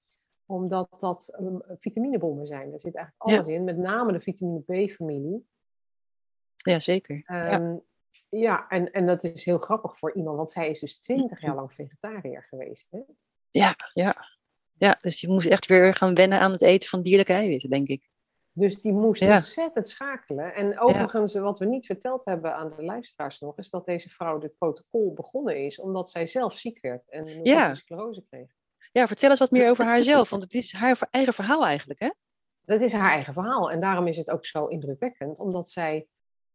[0.47, 2.73] Omdat dat um, vitaminebommen zijn.
[2.73, 3.53] Er zit eigenlijk alles ja.
[3.53, 5.47] in, met name de vitamine B-familie.
[6.57, 7.15] Ja, zeker.
[7.15, 7.81] Um, ja,
[8.29, 11.55] ja en, en dat is heel grappig voor iemand, want zij is dus twintig jaar
[11.55, 12.91] lang vegetariër geweest.
[12.91, 13.01] Hè?
[13.51, 14.39] Ja, ja.
[14.73, 17.89] Ja, dus je moest echt weer gaan wennen aan het eten van dierlijke eiwitten, denk
[17.89, 18.09] ik.
[18.53, 19.35] Dus die moest ja.
[19.35, 20.55] ontzettend schakelen.
[20.55, 21.41] En overigens, ja.
[21.41, 25.13] wat we niet verteld hebben aan de luisteraars nog, is dat deze vrouw dit protocol
[25.13, 27.75] begonnen is omdat zij zelf ziek werd en ja.
[27.75, 28.51] sclerose kreeg.
[28.93, 32.11] Ja, vertel eens wat meer over haarzelf, want het is haar eigen verhaal eigenlijk, hè?
[32.65, 36.07] Dat is haar eigen verhaal en daarom is het ook zo indrukwekkend, omdat zij,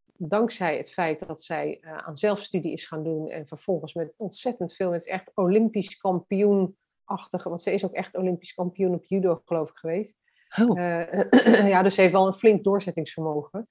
[0.05, 4.73] dankzij het feit dat zij uh, aan zelfstudie is gaan doen en vervolgens met ontzettend
[4.73, 9.69] veel, met echt olympisch kampioenachtige, want ze is ook echt olympisch kampioen op judo, geloof
[9.69, 10.17] ik, geweest.
[10.62, 10.80] Oh.
[10.80, 13.68] Uh, ja, dus ze heeft wel een flink doorzettingsvermogen.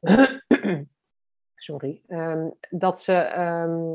[1.62, 3.94] sorry, ehm, dat ze, ehm,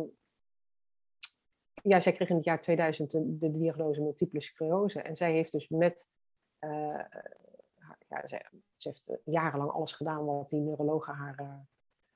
[1.83, 5.01] ja, zij kreeg in het jaar 2000 de, de diagnose multiple sclerose.
[5.01, 6.07] En zij heeft dus met,
[6.59, 6.99] uh,
[8.09, 8.41] ja, ze,
[8.77, 11.53] ze, heeft jarenlang alles gedaan wat die neurologen haar, uh,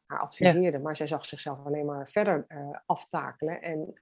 [0.06, 0.82] haar adviseerden.
[0.82, 3.62] Maar zij zag zichzelf alleen maar verder uh, aftakelen.
[3.62, 4.00] En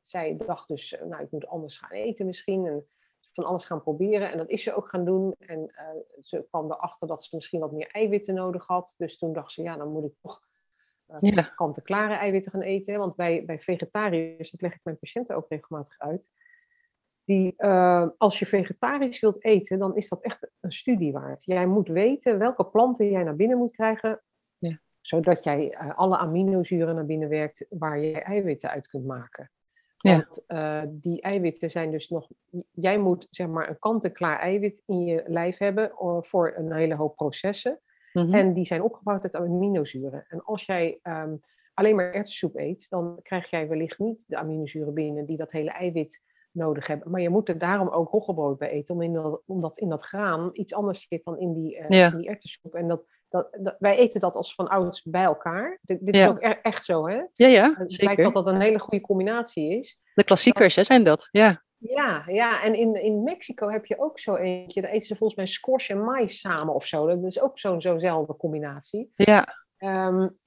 [0.00, 2.66] zij dacht dus, nou, ik moet anders gaan eten misschien.
[2.66, 2.86] En
[3.32, 4.30] van alles gaan proberen.
[4.30, 5.34] En dat is ze ook gaan doen.
[5.38, 5.72] En
[6.20, 8.94] ze kwam erachter dat ze misschien wat meer eiwitten nodig had.
[8.96, 10.42] Dus toen dacht ze, ja, dan moet ik toch
[11.08, 11.42] uh, ja.
[11.42, 12.98] kant-en-klare eiwitten gaan eten.
[12.98, 16.30] Want bij, bij vegetariërs, dat leg ik mijn patiënten ook regelmatig uit.
[17.24, 21.44] Die, uh, als je vegetarisch wilt eten, dan is dat echt een studie waard.
[21.44, 24.22] Jij moet weten welke planten jij naar binnen moet krijgen.
[24.58, 24.80] Ja.
[25.00, 29.50] Zodat jij alle aminozuren naar binnen werkt waar je eiwitten uit kunt maken.
[30.02, 30.86] Want ja.
[30.88, 32.28] die eiwitten zijn dus nog.
[32.70, 37.16] Jij moet zeg maar een kant-en-klaar eiwit in je lijf hebben voor een hele hoop
[37.16, 37.80] processen.
[38.12, 38.34] Mhm.
[38.34, 40.24] En die zijn opgebouwd uit aminozuren.
[40.28, 41.40] En als jij um,
[41.74, 45.70] alleen maar erwtensoep eet, dan krijg jij wellicht niet de aminozuren binnen die dat hele
[45.70, 47.10] eiwit nodig hebben.
[47.10, 50.02] Maar je moet er daarom ook roggebrood bij eten, om in dat, omdat in dat
[50.02, 52.10] graan iets anders zit dan in die, uh, ja.
[52.10, 52.74] die erwtensoep.
[52.74, 55.78] En dat, dat, dat, wij eten dat als van ouds bij elkaar.
[55.82, 56.24] Dit, dit ja.
[56.24, 57.22] is ook e echt zo, hè?
[57.32, 60.00] Ja, ja, Het lijkt dat dat een hele goede combinatie is.
[60.14, 61.62] De klassiekers, hè, zijn dat, ja.
[61.78, 64.80] Ja, ja, en in, in Mexico heb je ook zo eentje.
[64.80, 67.06] Daar eten ze volgens mij squash en mais samen of zo.
[67.06, 69.12] Dat is ook zo'n zo'nzelfde combinatie.
[69.16, 69.64] Ja.
[69.78, 70.38] Um,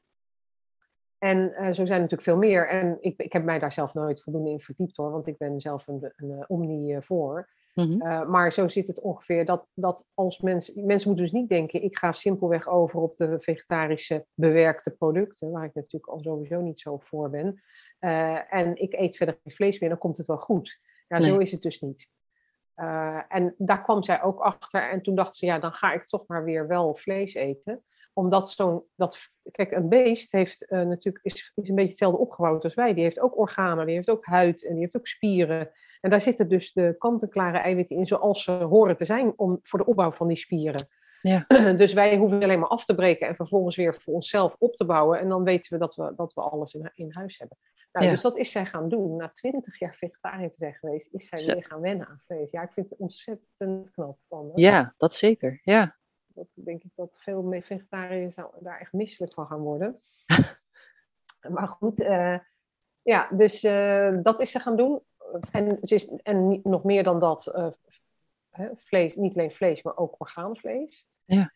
[1.18, 2.70] en uh, zo zijn er natuurlijk veel meer.
[2.70, 5.60] En ik, ik heb mij daar zelf nooit voldoende in verdiept hoor, want ik ben
[5.60, 7.48] zelf een, een, een omnivore.
[7.76, 8.02] Mm -hmm.
[8.02, 10.86] uh, maar zo zit het ongeveer dat, dat als mensen.
[10.86, 15.66] Mensen moeten dus niet denken: ik ga simpelweg over op de vegetarische bewerkte producten, waar
[15.66, 17.64] ik natuurlijk al sowieso niet zo voor ben.
[18.00, 20.80] Uh, en ik eet verder geen vlees meer, dan komt het wel goed.
[21.08, 21.30] Ja, nee.
[21.30, 22.10] zo is het dus niet.
[22.76, 24.90] Uh, en daar kwam zij ook achter.
[24.90, 27.84] En toen dacht ze, ja, dan ga ik toch maar weer wel vlees eten.
[28.14, 29.18] Omdat zo'n, dat,
[29.52, 32.94] kijk, een beest heeft uh, natuurlijk, is, is een beetje hetzelfde opgebouwd als wij.
[32.94, 35.72] Die heeft ook organen, die heeft ook huid en die heeft ook spieren.
[36.06, 39.80] En daar zitten dus de kant-en-klare eiwitten in zoals ze horen te zijn om, voor
[39.80, 40.88] de opbouw van die spieren.
[41.22, 41.46] Ja.
[41.78, 44.86] Dus wij hoeven alleen maar af te breken en vervolgens weer voor onszelf op te
[44.86, 45.20] bouwen.
[45.20, 47.58] En dan weten we dat we, dat we alles in, in huis hebben.
[47.92, 48.12] Nou, ja.
[48.12, 49.16] Dus dat is zij gaan doen.
[49.16, 51.54] Na twintig jaar vegetariër te zijn geweest, is zij Zo.
[51.54, 52.52] weer gaan wennen aan vlees.
[52.52, 54.46] Ja, ik vind het ontzettend knap van.
[54.46, 54.52] Hè?
[54.62, 55.60] Ja, dat zeker.
[55.64, 55.98] Ja.
[56.28, 60.00] Dat denk ik dat veel vegetariërs daar echt misselijk van gaan worden.
[61.56, 62.38] maar goed, uh,
[63.02, 65.02] ja, dus uh, dat is ze gaan doen.
[65.52, 67.68] En, ze is, en nog meer dan dat, uh,
[68.74, 71.08] vlees, niet alleen vlees, maar ook orgaanvlees.
[71.26, 71.54] Ja.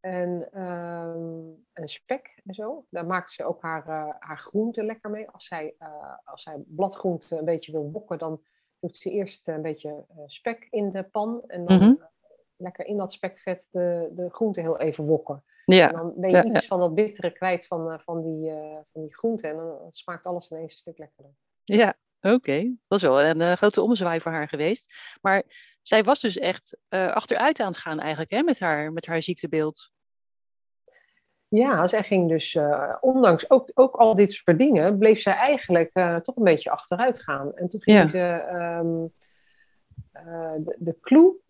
[0.00, 2.84] En, um, en spek en zo.
[2.90, 5.30] Daar maakt ze ook haar, uh, haar groenten lekker mee.
[5.30, 8.42] Als zij, uh, als zij bladgroenten een beetje wil bokken, dan
[8.80, 11.42] doet ze eerst een beetje spek in de pan.
[11.46, 12.08] En dan mm-hmm.
[12.56, 15.44] lekker in dat spekvet de, de groenten heel even wokken.
[15.64, 15.88] Ja.
[15.88, 16.66] En dan ben je ja, iets ja.
[16.66, 18.50] van dat bittere kwijt van, van, die,
[18.92, 19.50] van die groenten.
[19.50, 21.32] En dan, dan smaakt alles ineens een stuk lekkerder.
[21.64, 22.76] Ja, Oké, okay.
[22.88, 24.94] dat is wel een uh, grote omzwaai voor haar geweest.
[25.20, 25.42] Maar
[25.82, 29.22] zij was dus echt uh, achteruit aan het gaan eigenlijk hè, met, haar, met haar
[29.22, 29.90] ziektebeeld.
[31.48, 35.92] Ja, zij ging dus, uh, ondanks ook, ook al dit soort dingen, bleef zij eigenlijk
[36.22, 37.54] toch een beetje achteruit gaan.
[37.54, 38.08] En toen ging ja.
[38.08, 39.12] ze, um,
[40.64, 41.40] de, de clue,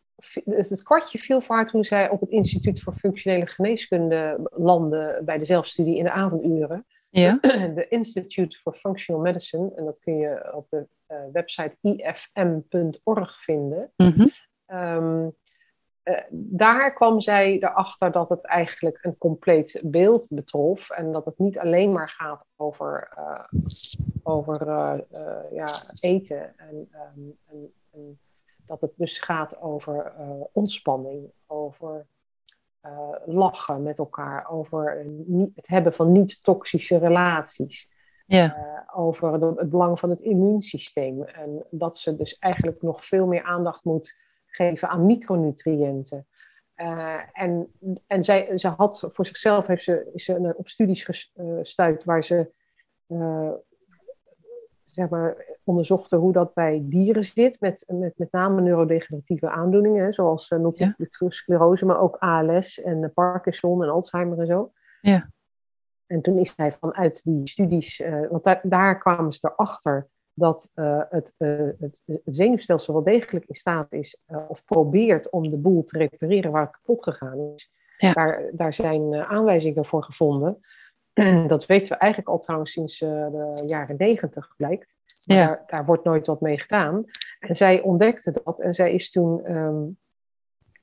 [0.45, 5.39] het kwartje viel voor haar toen zij op het Instituut voor Functionele Geneeskunde landde bij
[5.39, 6.87] de zelfstudie in de avonduren.
[7.13, 7.39] Ja.
[7.75, 13.93] De Institute for Functional Medicine, en dat kun je op de uh, website ifm.org vinden.
[13.97, 14.31] Mm -hmm.
[14.79, 15.37] um,
[16.05, 21.39] uh, daar kwam zij erachter dat het eigenlijk een compleet beeld betrof en dat het
[21.39, 23.45] niet alleen maar gaat over, uh,
[24.23, 24.67] over
[25.51, 25.69] ja,
[26.01, 28.19] eten en, um, en, en,
[28.67, 30.13] dat het dus gaat over
[30.53, 32.07] ontspanning, over
[32.87, 35.07] uh, lachen met elkaar, over
[35.55, 37.91] het hebben van niet-toxische relaties.
[38.27, 38.57] Ja.
[38.57, 41.23] Uh, over de, het belang van het immuunsysteem.
[41.23, 44.17] En dat ze dus eigenlijk nog veel meer aandacht moet
[44.47, 46.27] geven aan micronutriënten.
[46.77, 47.73] Uh, en
[48.07, 52.51] en zij, ze had voor zichzelf heeft ze, is ze op studies gestuurd waar ze
[54.95, 60.51] zeg maar, onderzochten hoe dat bij dieren zit, met, met, met name neurodegeneratieve aandoeningen, zoals
[60.51, 61.29] uh, multiple ja.
[61.29, 64.73] sclerose, maar ook ALS en uh, Parkinson en Alzheimer en zo.
[65.01, 65.31] Ja.
[66.07, 70.71] En toen is hij vanuit die studies, uh, want daar, daar kwamen ze erachter dat
[70.75, 75.99] het, het, het, zenuwstelsel wel degelijk in staat is, of probeert om de boel te
[75.99, 77.71] repareren waar het kapot gegaan is.
[77.97, 78.13] Ja.
[78.13, 80.59] Daar, daar zijn aanwijzingen voor gevonden.
[81.47, 84.87] Dat weten we eigenlijk al trouwens sinds de jaren negentig, blijkt.
[85.25, 85.47] Maar ja.
[85.47, 87.05] daar, daar, wordt nooit wat mee gedaan.
[87.41, 89.99] En zij ontdekte dat en zij is toen, um,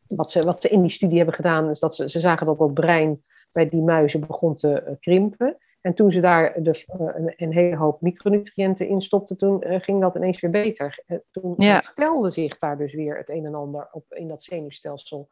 [0.08, 2.58] wat, ze, wat ze in die studie hebben gedaan, is dat ze, ze zagen dat
[2.58, 5.58] dat brein bij die muizen begon te uh, krimpen.
[5.82, 10.16] En toen ze daar de, een, een, hele hoop micronutriënten in stopte, toen ging dat
[10.16, 11.04] ineens weer beter.
[11.32, 11.74] toen Ja.
[11.74, 15.30] herstelde zich daar dus weer het een en ander op, in dat zenuwstelsel.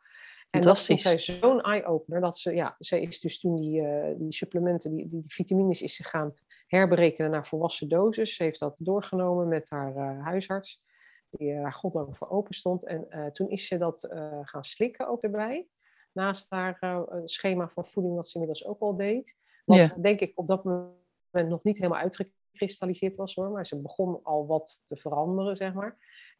[0.50, 4.16] En dat vond zij zo'n eye-opener dat ze, ja, zij is dus toen die, eh,
[4.18, 6.34] die supplementen, die, die, die vitamines is ze gaan
[6.68, 8.36] herberekenen naar volwassen dosis.
[8.36, 10.82] Ze heeft dat doorgenomen met haar eh, huisarts,
[11.30, 12.86] die uh, haar goddank voor open stond.
[12.86, 15.68] En eh, toen is ze dat eh, gaan slikken ook erbij.
[16.12, 19.36] Naast haar eh, schema van voeding, wat ze inmiddels ook al deed.
[19.66, 19.96] Wat Ja.
[20.02, 20.96] denk ik op dat moment
[21.50, 23.50] nog niet helemaal uitgekristalliseerd was hoor.
[23.50, 25.98] Maar ze begon al wat te veranderen, zeg maar.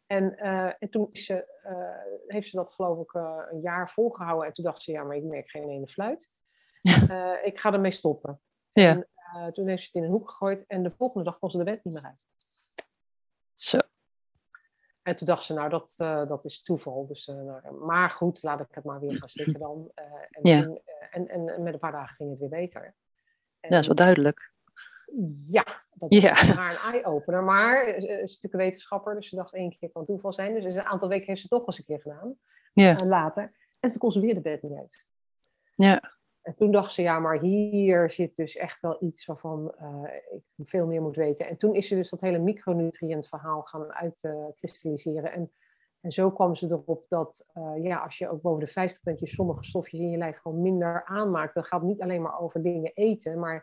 [0.08, 3.90] En, eh, en toen is ze, eh, heeft ze dat geloof ik eh, een jaar
[3.90, 4.46] volgehouden.
[4.46, 6.30] En toen dacht ze, ja, maar ik merk geen ene fluit.
[7.42, 8.40] Ik ga ermee stoppen.
[8.72, 9.06] Ja.
[9.32, 10.64] En toen heeft ze het in een hoek gegooid.
[10.66, 12.22] En de volgende dag kon ze de wet niet meer uit.
[13.54, 13.78] Zo.
[15.02, 15.94] En toen dacht ze, nou, dat,
[16.28, 17.06] dat is toeval.
[17.06, 19.90] Dus, nou, maar goed, laat ik het maar weer gaan slikken dan.
[19.94, 20.62] En, Ja.
[20.62, 22.82] toen, en, en, en met een paar dagen ging het weer beter.
[22.84, 22.94] En,
[23.60, 24.52] Ja, dat is wel duidelijk.
[25.48, 26.34] Ja, dat was Ja.
[26.36, 27.42] voor haar een eye-opener.
[27.42, 30.54] Maar eh, ze is natuurlijk een wetenschapper, dus ze dacht één keer kan toeval zijn.
[30.60, 32.38] Dus een aantal weken heeft ze het toch eens een keer gedaan.
[32.74, 33.52] En later.
[33.80, 35.06] En toen kon ze weer de bed niet uit.
[35.74, 36.16] Ja.
[36.42, 40.02] En toen dacht ze, ja, maar hier zit dus echt wel iets waarvan eh,
[40.56, 41.48] ik veel meer moet weten.
[41.48, 45.32] En toen is ze dus dat hele micronutriënt verhaal gaan uitkristalliseren.
[45.32, 45.52] en,
[46.00, 49.18] en zo kwam ze erop dat, eh, ja, als je ook boven de 50 bent,
[49.18, 51.54] je sommige stofjes in je lijf gewoon minder aanmaakt.
[51.54, 53.62] Dat gaat niet alleen maar over dingen eten, maar eh,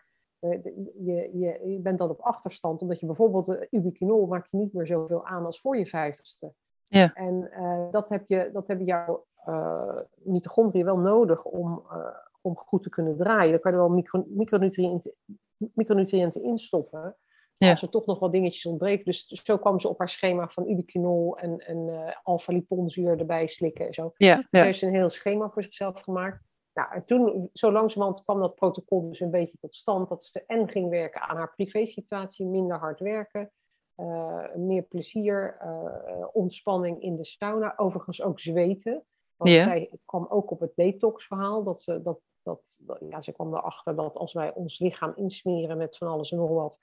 [0.50, 2.82] je, je, je bent dan op achterstand.
[2.82, 6.54] Omdat je bijvoorbeeld uh, ubiquinol maak je niet meer zoveel aan als voor je vijftigste.
[6.84, 7.14] Ja.
[7.14, 11.98] En eh, dat, heb je, dat hebben jouw eh mitochondriën wel nodig om, eh,
[12.42, 13.52] om goed te kunnen draaien.
[13.52, 15.16] Dan kan je wel micro, micronutriënten,
[15.58, 17.16] micronutriënten instoppen.
[17.58, 17.72] Ja.
[17.72, 19.06] Als er toch nog wat dingetjes ontbreken.
[19.06, 23.88] Dus zo kwam ze op haar schema van ubiquinol en, en eh alpha-liponzuur erbij slikken
[23.88, 24.14] en zo.
[24.18, 24.48] Ja.
[24.50, 26.44] Dus heeft ze een heel schema voor zichzelf gemaakt.
[26.76, 30.10] Nou, en toen, zo langzamerhand kwam dat protocol dus een beetje tot stand.
[30.10, 33.52] Dat ze en ging werken aan haar privésituatie, minder hard werken.
[33.96, 37.74] eh, meer plezier, eh, ontspanning in de sauna.
[37.78, 39.06] Overigens ook zweten.
[39.36, 41.64] Want zij kwam ook op het detox-verhaal.
[41.64, 45.78] Dat ze, dat, dat, dat- ja, ze kwam erachter dat als wij ons lichaam insmeren
[45.78, 46.80] met van alles en nog wat.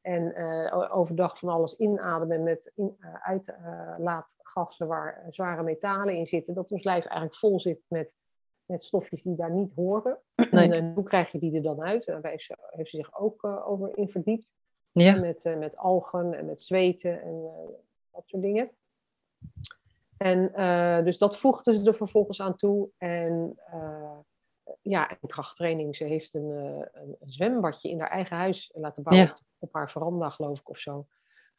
[0.00, 6.54] En eh, overdag van alles inademen met in, uitlaatgassen waar zware metalen in zitten.
[6.54, 8.14] Dat ons lijf eigenlijk vol zit met,
[8.66, 10.18] met stofjes die daar niet horen.
[10.50, 10.72] Nee.
[10.72, 12.06] En, eh, hoe krijg je die er dan uit?
[12.06, 14.46] Daar heeft ze, heeft ze zich ook eh, over in verdiept.
[14.92, 15.16] Ja.
[15.16, 17.50] Met, eh, met algen en met zweten en
[18.12, 18.70] dat soort dingen.
[20.16, 20.52] En
[21.04, 22.88] dus dat voegde ze er vervolgens aan toe.
[22.98, 23.58] En
[24.82, 25.96] ja, en krachttraining.
[25.96, 26.50] Ze heeft een,
[26.92, 29.26] een, zwembadje in haar eigen huis laten bouwen.
[29.26, 29.38] Ja.
[29.58, 31.06] Op, haar veranda, geloof ik, of zo.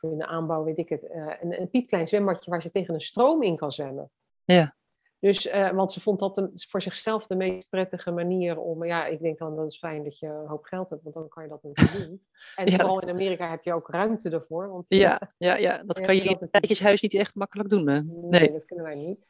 [0.02, 1.10] Of in de aanbouw, weet ik het.
[1.42, 4.12] Een, een piepklein zwembadje waar ze tegen een stroom in kan zwemmen.
[4.44, 4.76] Ja.
[5.20, 8.86] Dus, eh, want ze vond dat de- voor zichzelf de meest prettige manier om...
[8.86, 11.28] Ja, ik denk dan dat is fijn dat je een hoop geld hebt, want dan
[11.28, 12.26] kan je dat natuurlijk doen.
[12.56, 12.76] En Ja.
[12.76, 14.70] vooral in Amerika heb je ook ruimte ervoor.
[14.70, 16.52] Want Ja, ja, ja, dat kan je in een natuurlijk.
[16.52, 17.88] rijtjeshuis niet echt makkelijk doen.
[17.90, 18.00] Hè?
[18.02, 18.52] Nee, Nee.
[18.52, 19.26] dat kunnen wij niet.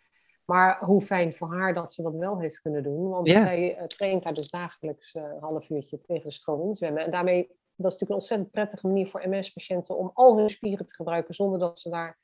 [0.46, 3.10] Maar hoe fijn voor haar dat ze dat wel heeft kunnen doen.
[3.10, 3.42] Want Ja.
[3.42, 7.04] zij eh, traint daar dus dagelijks eh, een half uurtje tegen de stroom in zwemmen.
[7.06, 10.86] En daarmee, dat is natuurlijk een ontzettend prettige manier voor MS-patiënten om al hun spieren
[10.88, 12.18] te gebruiken zonder dat ze daar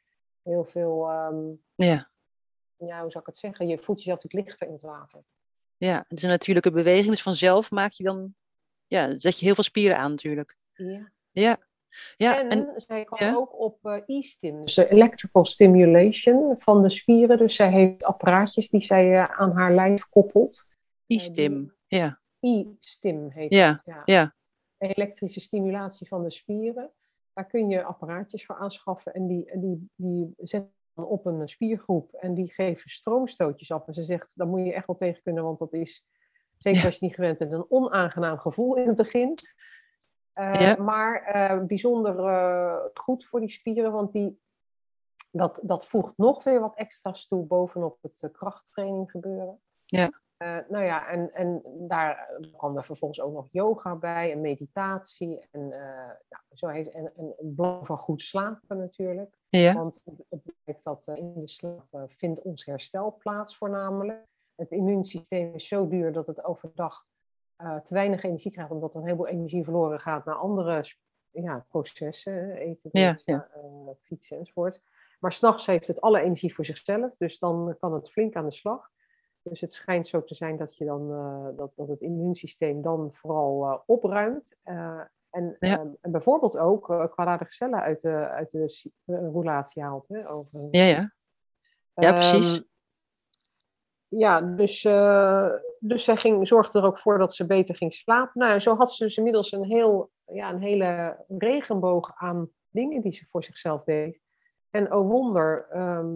[0.44, 1.36] heel veel, ehm,
[1.76, 2.12] Ja.
[2.86, 3.68] Ja, hoe zou ik het zeggen?
[3.68, 5.24] Je voelt jezelf natuurlijk lichter in het water.
[5.78, 7.08] ja, het is een natuurlijke beweging.
[7.08, 8.36] Dus vanzelf maak je dan,
[8.88, 10.58] ja, zet je heel veel spieren aan natuurlijk.
[10.74, 11.12] Ja.
[11.32, 11.58] Ja,
[12.18, 13.36] ja en, en, zij kwam ja?
[13.36, 17.38] ook op eh, e-stim, dus de electrical stimulation van de spieren.
[17.38, 20.68] Dus zij heeft apparaatjes die zij eh, aan haar lijf koppelt.
[21.08, 21.74] e-stim.
[21.88, 23.82] Ja, E-stim heet Ja, het.
[23.86, 24.02] Ja.
[24.06, 24.36] ja,
[24.78, 26.92] elektrische stimulatie van de spieren.
[27.34, 32.34] Daar kun je apparaatjes voor aanschaffen en die, die, die zetten op een spiergroep en
[32.34, 33.88] die geven stroomstootjes af.
[33.88, 36.06] En ze zegt, daar moet je echt wel tegen kunnen, want dat is,
[36.58, 36.86] zeker Ja.
[36.86, 39.34] als je niet gewend bent, een onaangenaam gevoel in het begin.
[40.34, 40.76] Eh, Ja.
[40.76, 44.40] Maar eh, bijzonder eh, goed voor die spieren, want die,
[45.32, 49.60] dat, dat voegt nog weer wat extra's toe bovenop het krachttraining gebeuren.
[49.86, 50.22] Ja.
[50.44, 55.48] Eh, nou ja, en, en daar kwam er vervolgens ook nog yoga bij en meditatie.
[55.52, 59.38] En, nou, zo heeft, en, en het belang van goed slapen natuurlijk.
[59.48, 64.26] ja, Want het blijkt dat eh, in de slaap vindt ons herstel plaats voornamelijk.
[64.56, 67.06] Het immuunsysteem is zo duur dat het overdag
[67.84, 70.86] te weinig energie krijgt, omdat er een heleboel energie verloren gaat naar andere
[71.32, 73.48] ja, processen, eten, Ja,
[74.02, 74.82] fietsen enzovoort.
[75.20, 78.52] Maar s'nachts heeft het alle energie voor zichzelf, dus dan kan het flink aan de
[78.52, 78.92] slag.
[79.44, 83.10] Dus het schijnt zo te zijn dat, je dan, eh, dat, dat het immuunsysteem dan
[83.14, 84.56] vooral eh, opruimt.
[84.64, 85.78] Eh, en, Ja.
[85.78, 90.08] ehm, en bijvoorbeeld ook kwaadaardige cellen uit de, uit de roulatie haalt.
[90.08, 91.14] Hè, over, ja, ja.
[91.94, 92.56] Ja, precies.
[92.56, 92.64] Ehm,
[94.08, 94.82] ja, dus,
[95.80, 98.42] dus zij ging, zorgde er ook voor dat ze beter ging slapen.
[98.42, 103.14] Nou, zo had ze dus inmiddels een, heel, ja, een hele regenboog aan dingen die
[103.14, 104.22] ze voor zichzelf deed.
[104.70, 106.16] En oh wonder, ehm,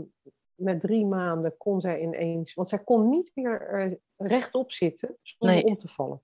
[0.58, 5.64] met drie maanden kon zij ineens, want zij kon niet meer uh, rechtop zitten zonder
[5.64, 6.22] om te vallen.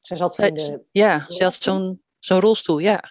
[0.00, 3.02] Zij zat in de, ja, ze had zo'n zo'n rolstoel, ja.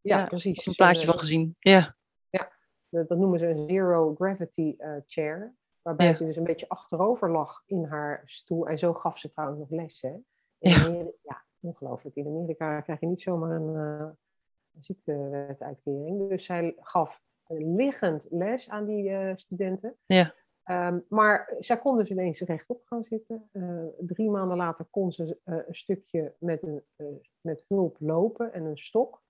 [0.00, 0.66] Ja, ja precies.
[0.66, 1.96] Een plaatje van gezien, ja.
[2.30, 5.54] Ja, dat noemen ze een zero gravity uh, chair.
[5.82, 8.68] Waarbij ze dus een beetje achterover lag in haar stoel.
[8.68, 10.26] En zo gaf ze trouwens nog lessen.
[10.58, 10.86] Ja.
[11.22, 12.16] ja, ongelooflijk.
[12.16, 14.08] In Amerika krijg je niet zomaar een uh,
[14.80, 16.28] ziektewetuitkering.
[16.28, 19.96] Dus zij gaf liggend les aan die uh, studenten.
[20.06, 20.34] Ja.
[20.64, 23.48] Um, maar zij kon dus ineens rechtop gaan zitten.
[23.52, 26.82] Uh, drie maanden later kon ze uh, een stukje met, een,
[27.40, 29.22] met hulp lopen en een stok.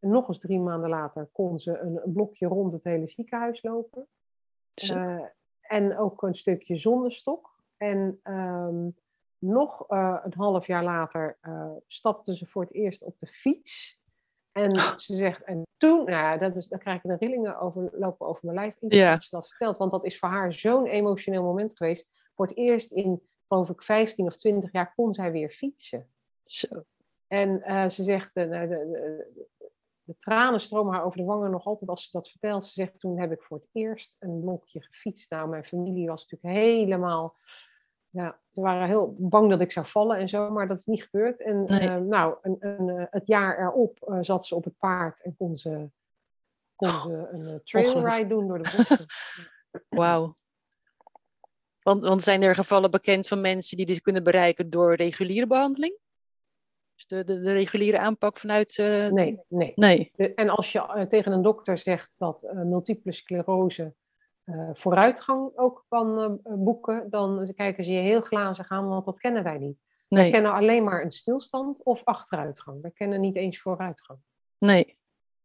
[0.00, 4.06] nog eens drie maanden later kon ze een, een, blokje rond het hele ziekenhuis lopen.
[5.60, 7.54] en ook een stukje zonder stok.
[7.76, 8.96] En um,
[9.38, 11.38] nog een half jaar later
[11.86, 13.98] stapte ze voor het eerst op de fiets.
[14.56, 17.88] En ze zegt, en toen, nou ja, dat is, dan krijg ik de rillingen over,
[17.92, 18.74] lopen over mijn lijf.
[18.80, 19.14] Ja.
[19.14, 22.08] Als je dat vertelt, want dat is voor haar zo'n emotioneel moment geweest.
[22.34, 26.08] Voor het eerst in, geloof ik, 15 of 20 jaar kon zij weer fietsen.
[26.44, 26.84] Zo.
[27.26, 29.46] En uh, ze zegt, de, de, de,
[30.02, 32.64] de, tranen stromen haar over de wangen nog altijd als ze dat vertelt.
[32.64, 35.30] Ze zegt, toen heb ik voor het eerst een blokje gefietst.
[35.30, 37.36] Nou, mijn familie was natuurlijk helemaal
[38.16, 41.02] ja, ze waren heel bang dat ik zou vallen en zo, maar dat is niet
[41.02, 41.40] gebeurd.
[41.40, 41.88] En nee.
[41.88, 45.36] uh, nou, een, een, uh, het jaar erop uh, zat ze op het paard en
[45.36, 45.90] kon ze,
[46.76, 49.06] kon ze een trailride doen door de bossen.
[50.00, 50.34] Wauw.
[51.82, 55.98] Want, want zijn er gevallen bekend van mensen die dit kunnen bereiken door reguliere behandeling?
[56.94, 58.76] Dus de, de, de reguliere aanpak vanuit.
[58.76, 59.72] Nee, nee.
[59.74, 60.12] nee.
[60.14, 63.94] De, en als je tegen een dokter zegt dat multiple sclerose
[64.46, 69.18] uh, vooruitgang ook kan uh, boeken, dan kijken ze je heel glazig aan, want dat
[69.18, 69.78] kennen wij niet.
[70.08, 70.24] Nee.
[70.24, 72.82] We kennen alleen maar een stilstand of achteruitgang.
[72.82, 74.18] We kennen niet eens vooruitgang.
[74.58, 74.96] Nee,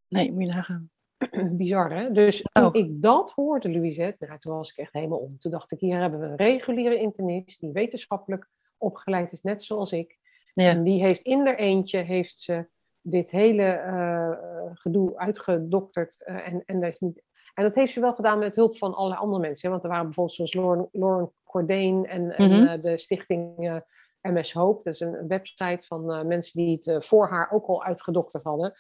[0.08, 0.90] nee, moet je nagaan.
[1.58, 2.12] Bizar, hè?
[2.12, 2.76] Dus toen oh.
[2.76, 5.38] ik dat hoorde, Louisette, nou, toen was ik echt helemaal om.
[5.38, 9.92] Toen dacht ik, hier hebben we een reguliere internist die wetenschappelijk opgeleid is, net zoals
[9.92, 10.18] ik.
[10.54, 10.70] Ja.
[10.70, 12.68] En die heeft in er eentje, heeft ze
[13.02, 14.32] dit hele uh,
[14.74, 16.24] gedoe uitgedokterd.
[16.24, 17.24] en, en daar is niet
[17.54, 19.66] en dat heeft ze wel gedaan met hulp van allerlei andere mensen.
[19.68, 19.72] Hè?
[19.72, 22.44] Want er waren bijvoorbeeld zoals Lauren, Lauren Cordain en, Mhm.
[22.44, 22.64] mm -hmm.
[22.64, 23.76] uh, de stichting uh,
[24.22, 24.84] MS Hope.
[24.84, 28.74] Dat is een, website van uh, mensen die het voor haar ook al uitgedokterd hadden.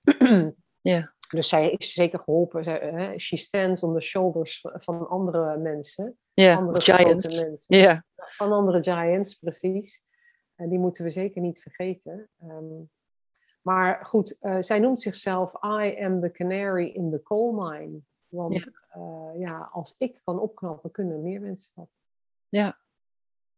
[0.80, 1.14] ja.
[1.30, 2.64] Dus zij is zeker geholpen.
[2.64, 6.18] Zij, she stands on the shoulders van, van andere mensen.
[6.34, 7.40] Ja, andere giants.
[7.40, 8.06] Mensen.
[8.16, 10.04] Van andere giants, precies.
[10.54, 12.28] En die moeten we zeker niet vergeten.
[12.42, 12.90] Um,
[13.66, 18.00] maar goed, uh, zij noemt zichzelf I am the canary in the coal mine.
[18.28, 18.62] Want ja.
[18.96, 21.96] Uh, ja, als ik kan opknappen, kunnen meer mensen dat.
[22.48, 22.78] Ja.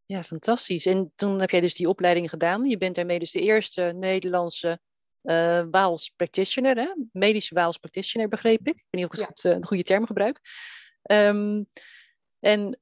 [0.06, 0.86] ja, fantastisch.
[0.86, 2.64] En toen heb jij dus die opleiding gedaan.
[2.64, 4.80] Je bent daarmee dus de eerste Nederlandse
[5.22, 6.94] uh, Waals practitioner, hè?
[7.12, 8.76] medische Waals practitioner, begreep ik.
[8.76, 9.26] Ik weet niet of ik ja.
[9.26, 10.40] goed, een goede term gebruik.
[11.02, 11.66] Um,
[12.40, 12.76] en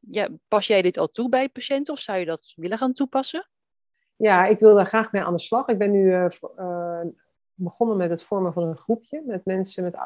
[0.00, 3.48] ja, pas jij dit al toe bij patiënten of zou je dat willen gaan toepassen?
[4.20, 5.66] Ja, ik wil daar graag mee aan de slag.
[5.66, 6.26] Ik ben nu uh,
[6.58, 7.00] uh,
[7.54, 9.96] begonnen met het vormen van een groepje met mensen met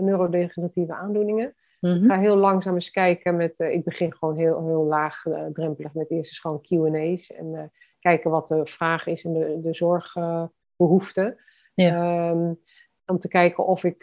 [0.00, 1.54] neurodegeneratieve aandoeningen.
[1.80, 1.92] Mhm.
[1.92, 2.04] Mm -hmm.
[2.04, 6.10] Ik ga heel langzaam eens kijken met, uh, ik begin gewoon heel, heel laagdrempelig met
[6.10, 11.38] eerst eens gewoon Q&A's en kijken wat de vraag is en de, de zorgbehoeften.
[11.74, 12.30] Ja.
[12.30, 12.60] Um,
[13.06, 13.98] om te kijken of ik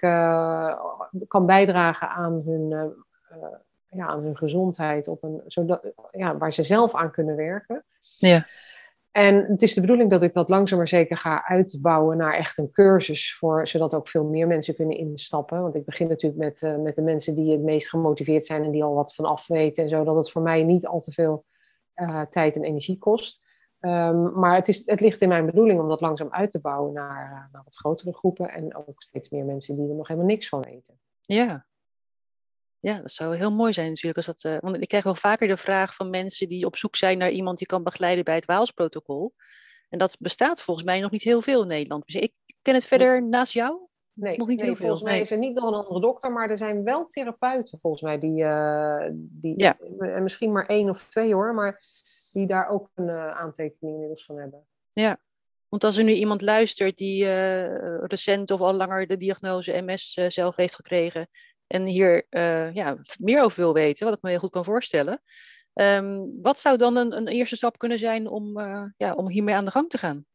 [1.28, 2.94] kan bijdragen aan hun,
[3.90, 7.84] ja, aan hun gezondheid, op een, zodat, ja, waar ze zelf aan kunnen werken.
[8.18, 8.46] Ja.
[9.12, 12.58] En het is de bedoeling dat ik dat langzaam maar zeker ga uitbouwen naar echt
[12.58, 15.62] een cursus, voor, zodat ook veel meer mensen kunnen instappen.
[15.62, 18.72] Want ik begin natuurlijk met, uh, met de mensen die het meest gemotiveerd zijn en
[18.72, 21.12] die al wat van af weten en zo, dat het voor mij niet al te
[21.12, 21.46] veel
[21.96, 23.42] uh, tijd en energie kost.
[23.80, 26.94] Um, maar het, is, het ligt in mijn bedoeling om dat langzaam uit te bouwen
[26.94, 30.30] naar, uh, naar wat grotere groepen en ook steeds meer mensen die er nog helemaal
[30.30, 31.00] niks van weten.
[31.22, 31.66] Ja,
[32.82, 34.18] ja, dat zou heel mooi zijn natuurlijk.
[34.18, 36.96] Als dat, uh, want ik krijg wel vaker de vraag van mensen die op zoek
[36.96, 39.34] zijn naar iemand die kan begeleiden bij het Waalsprotocol.
[39.90, 42.06] En dat bestaat volgens mij nog niet heel veel in Nederland.
[42.06, 43.80] Dus ik ken het verder naast jou
[44.14, 44.86] nee, nog niet nee, heel veel.
[44.86, 45.22] Volgens mij nee.
[45.22, 48.44] is er niet nog een andere dokter, maar er zijn wel therapeuten volgens mij die,
[48.44, 49.78] uh, die ja.
[50.00, 51.82] en misschien maar één of twee hoor, maar
[52.32, 54.66] die daar ook een uh, aantekening inmiddels van hebben.
[54.94, 55.18] Ja,
[55.70, 60.14] want als er nu iemand luistert die uh, recent of al langer de diagnose MS
[60.28, 61.28] zelf heeft gekregen
[61.72, 65.22] en hier uh, ja, meer over wil weten, wat ik me heel goed kan voorstellen.
[65.74, 69.56] Um, wat zou dan een, een, eerste stap kunnen zijn om, uh, ja, om hiermee
[69.56, 70.26] aan de gang te gaan?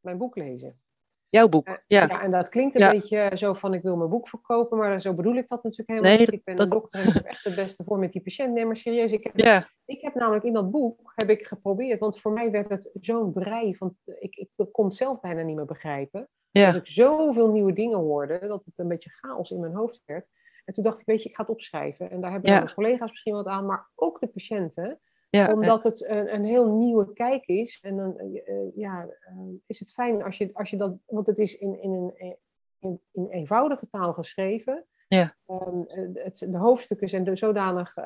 [0.00, 0.80] Mijn boek lezen.
[1.28, 2.06] Jouw boek, Eh, ja.
[2.08, 2.90] Ja, en dat klinkt een Ja.
[2.90, 6.10] beetje zo van ik wil mijn boek verkopen, maar zo bedoel ik dat natuurlijk helemaal
[6.10, 6.32] Nee, niet.
[6.32, 8.54] Ik ben dat- een dokter en ik heb echt het beste voor met die patiënt.
[8.54, 12.20] Nee, maar serieus, ik heb, ik heb namelijk in dat boek heb ik geprobeerd, want
[12.20, 15.64] voor mij werd het zo'n brei van, ik, ik kon het zelf bijna niet meer
[15.64, 16.28] begrijpen.
[16.50, 20.02] ja, Dat ik zoveel nieuwe dingen hoorde, dat het een beetje chaos in mijn hoofd
[20.04, 20.26] werd.
[20.66, 22.10] En toen dacht ik, weet je, ik ga het opschrijven.
[22.10, 22.58] En daar hebben Ja.
[22.58, 25.00] mijn collega's misschien wat aan, maar ook de patiënten
[25.30, 25.52] ja.
[25.52, 27.78] omdat het een, een heel nieuwe kijk is.
[27.82, 29.34] En dan eh, eh, ja, eh,
[29.66, 30.96] is het fijn als je, als je dat.
[31.06, 32.36] Want het is in, in, een,
[32.78, 34.84] in, in eenvoudige taal geschreven.
[35.08, 35.36] Ja.
[35.46, 35.82] Ehm,
[36.14, 37.96] het, de hoofdstukken zijn er zodanig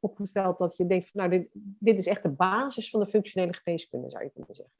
[0.00, 3.54] opgesteld dat je denkt: van, nou, dit, dit is echt de basis van de functionele
[3.54, 4.74] geneeskunde, zou je kunnen zeggen.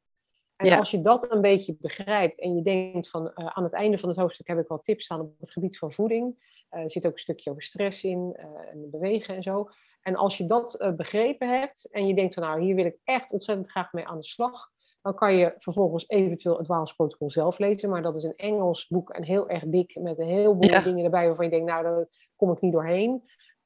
[0.57, 0.79] En Ja.
[0.79, 4.09] als je dat een beetje begrijpt en je denkt van eh, aan het einde van
[4.09, 6.53] het hoofdstuk heb ik wel tips staan op het gebied van voeding.
[6.69, 9.69] Eh, er zit ook een stukje over stress in eh, en bewegen en zo.
[10.03, 13.31] En als je dat begrepen hebt en je denkt van nou, hier wil ik echt
[13.31, 14.71] ontzettend graag mee aan de slag,
[15.03, 17.91] dan kan je vervolgens eventueel het Waalsprotocol zelf lezen.
[17.91, 20.81] Maar dat is een Engels boek en heel erg dik met een heleboel Ja.
[20.81, 23.23] dingen erbij waarvan je denkt, nou, daar kom ik niet doorheen.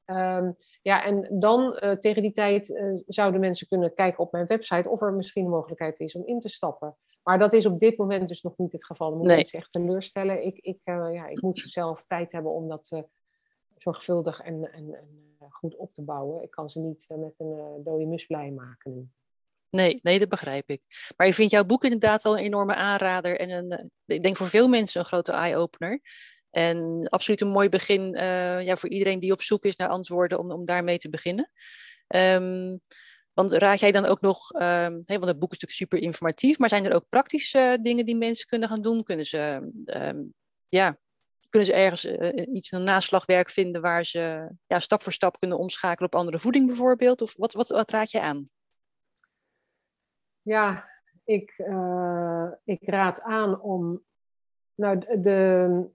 [0.09, 0.51] Ehm,
[0.81, 4.89] ja, en dan eh, tegen die tijd eh, zouden mensen kunnen kijken op mijn website
[4.89, 6.97] of er misschien een mogelijkheid is om in te stappen.
[7.23, 9.09] Maar dat is op dit moment dus nog niet het geval.
[9.09, 9.35] Dan moet Nee.
[9.35, 10.45] mensen echt teleurstellen.
[10.45, 13.03] Ik, ik, eh, ja, ik moet zelf tijd hebben om dat
[13.77, 16.43] zorgvuldig en, en, en goed op te bouwen.
[16.43, 18.95] Ik kan ze niet met een dode mus blij maken.
[18.95, 19.07] nu.
[19.69, 21.13] Nee, nee, dat begrijp ik.
[21.17, 24.47] Maar ik vind jouw boek inderdaad al een enorme aanrader en een, ik denk voor
[24.47, 26.01] veel mensen een grote eye-opener.
[26.51, 30.39] En absoluut een mooi begin eh, ja, voor iedereen die op zoek is naar antwoorden
[30.39, 31.51] om, om daarmee te beginnen.
[32.07, 32.77] Ehm,
[33.33, 36.69] want raad jij dan ook nog, hè, want het boek is natuurlijk super informatief, maar
[36.69, 39.03] zijn er ook praktische eh, dingen die mensen kunnen gaan doen?
[39.03, 40.21] Kunnen ze, ehm,
[40.69, 40.97] ja,
[41.49, 45.57] kunnen ze ergens eh, iets een naslagwerk vinden waar ze ja, stap voor stap kunnen
[45.57, 47.21] omschakelen op andere voeding bijvoorbeeld?
[47.21, 48.49] Of wat, wat, wat raad je aan?
[50.41, 50.89] Ja,
[51.23, 51.53] ik,
[52.63, 54.03] ik raad aan om.
[54.79, 55.89] Nou, de, de-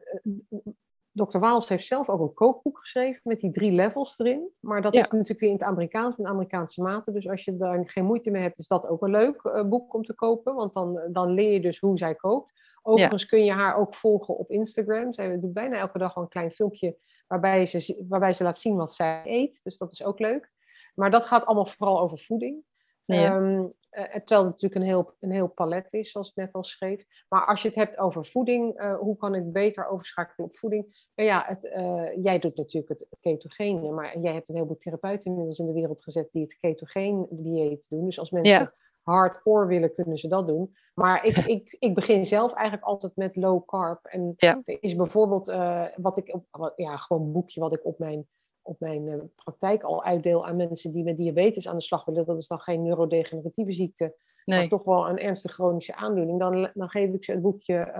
[1.13, 1.39] Dr.
[1.39, 4.49] Waals heeft zelf ook een kookboek geschreven met die drie levels erin.
[4.61, 5.01] Maar dat Ja.
[5.01, 7.13] is natuurlijk weer in het Amerikaans, met Amerikaanse maten.
[7.13, 9.95] Dus als je daar geen moeite mee hebt, is dat ook een leuk eh, boek
[9.95, 10.55] om te kopen.
[10.55, 12.53] Want dan, dan leer je dus hoe zij kookt.
[12.83, 15.13] Overigens kun je haar ook volgen op Instagram.
[15.13, 18.95] Zij doet bijna elke dag een klein filmpje waarbij ze, waarbij ze laat zien wat
[18.95, 19.61] zij eet.
[19.63, 20.53] Dus dat is ook leuk.
[20.95, 22.63] Maar dat gaat allemaal vooral over voeding.
[23.05, 23.25] Ja.
[23.37, 26.65] Ehm, eh, terwijl het natuurlijk een heel, een heel palet is, zoals ik net al
[26.65, 27.05] schreef.
[27.29, 31.09] Maar als je het hebt over voeding, eh, hoe kan ik beter overschakelen op voeding?
[31.15, 34.79] Nou ja, het, eh, jij doet natuurlijk het, het ketogene, maar jij hebt een heleboel
[34.79, 38.05] therapeuten inmiddels in de wereld gezet die het ketogeen dieet doen.
[38.05, 38.75] Dus als mensen Ja.
[39.03, 40.77] hardcore willen, kunnen ze dat doen.
[40.95, 44.05] Maar ik, ik, ik begin zelf eigenlijk altijd met low carb.
[44.05, 44.63] En Ja.
[44.65, 47.99] er is bijvoorbeeld eh, wat ik op, wat- ja, gewoon een boekje wat ik op
[47.99, 48.29] mijn
[48.65, 52.27] op mijn eh, praktijk al uitdeel aan mensen die met diabetes aan de slag willen.
[52.27, 56.39] Dat is dan geen neurodegeneratieve ziekte, maar toch wel een ernstige chronische aandoening.
[56.39, 57.93] Dan, dan geef ik ze het boekje,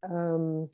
[0.00, 0.68] hoe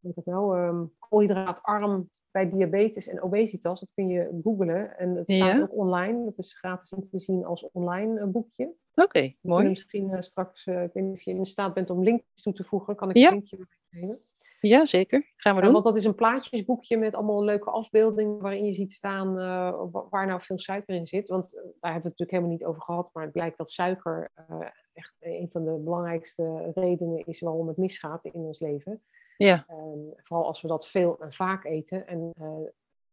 [0.00, 3.80] heet dat nou, Ehm, koolhydraatarm bij diabetes en obesitas.
[3.80, 5.62] Dat kun je googlen en het staat Ja.
[5.62, 6.24] ook online.
[6.24, 8.72] Dat is gratis in te zien als online eh, boekje.
[8.94, 9.68] Oké, mooi.
[9.68, 12.96] misschien straks, ik weet niet of je in staat bent om linkjes toe te voegen,
[12.96, 13.26] kan ik Ja.
[13.28, 14.18] een linkje geven.
[14.60, 15.32] Ja, zeker.
[15.36, 15.72] Gaan we doen.
[15.72, 20.06] want dat is een plaatjesboekje met allemaal leuke afbeeldingen waarin je ziet staan eh, wa-
[20.10, 21.28] waar nou veel suiker in zit.
[21.28, 23.70] Want eh, daar hebben we het natuurlijk helemaal niet over gehad, maar het blijkt dat
[23.70, 24.60] suiker eh,
[24.92, 29.02] echt een van de belangrijkste redenen is waarom het misgaat in ons leven.
[29.36, 32.06] Ja, Ehm, vooral als we dat veel en vaak eten.
[32.06, 32.32] En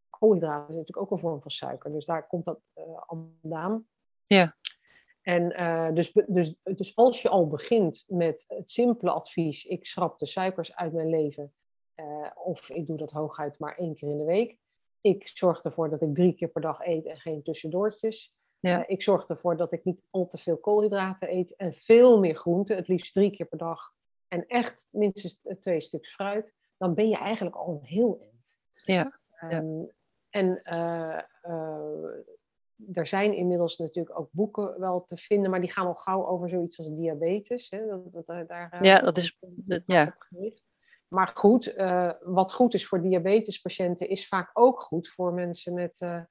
[0.10, 2.60] koolhydraten is natuurlijk ook een vorm van suiker, dus daar komt dat
[3.08, 3.86] al vandaan.
[4.26, 4.56] Ja.
[5.26, 10.18] En eh, dus, dus, dus als je al begint met het simpele advies, ik schrap
[10.20, 11.54] de suikers uit mijn leven,
[11.96, 14.58] eh, of ik doe dat hooguit maar één keer in de week.
[15.02, 18.34] Ik zorg ervoor dat ik drie keer per dag eet en geen tussendoortjes.
[18.60, 18.84] Ja.
[18.84, 22.36] Eh, ik zorg ervoor dat ik niet al te veel koolhydraten eet en veel meer
[22.36, 23.94] groenten, het liefst drie keer per dag.
[24.28, 26.54] En echt minstens twee stuks fruit.
[26.78, 28.58] Dan ben je eigenlijk al een heel eind.
[28.74, 29.84] ja, Ehm,
[30.30, 32.12] En eh, eh,
[32.94, 36.50] er zijn inmiddels natuurlijk ook boeken wel te vinden, maar die gaan al gauw over
[36.50, 37.70] zoiets als diabetes.
[37.70, 37.86] Hè?
[37.88, 40.18] Dat, dat, daar- daar, eh, Ja, dat is- wordt dat- ja.
[41.08, 46.02] Maar goed, eh, wat goed is voor diabetespatiënten, is vaak ook goed voor mensen met,
[46.02, 46.22] eh,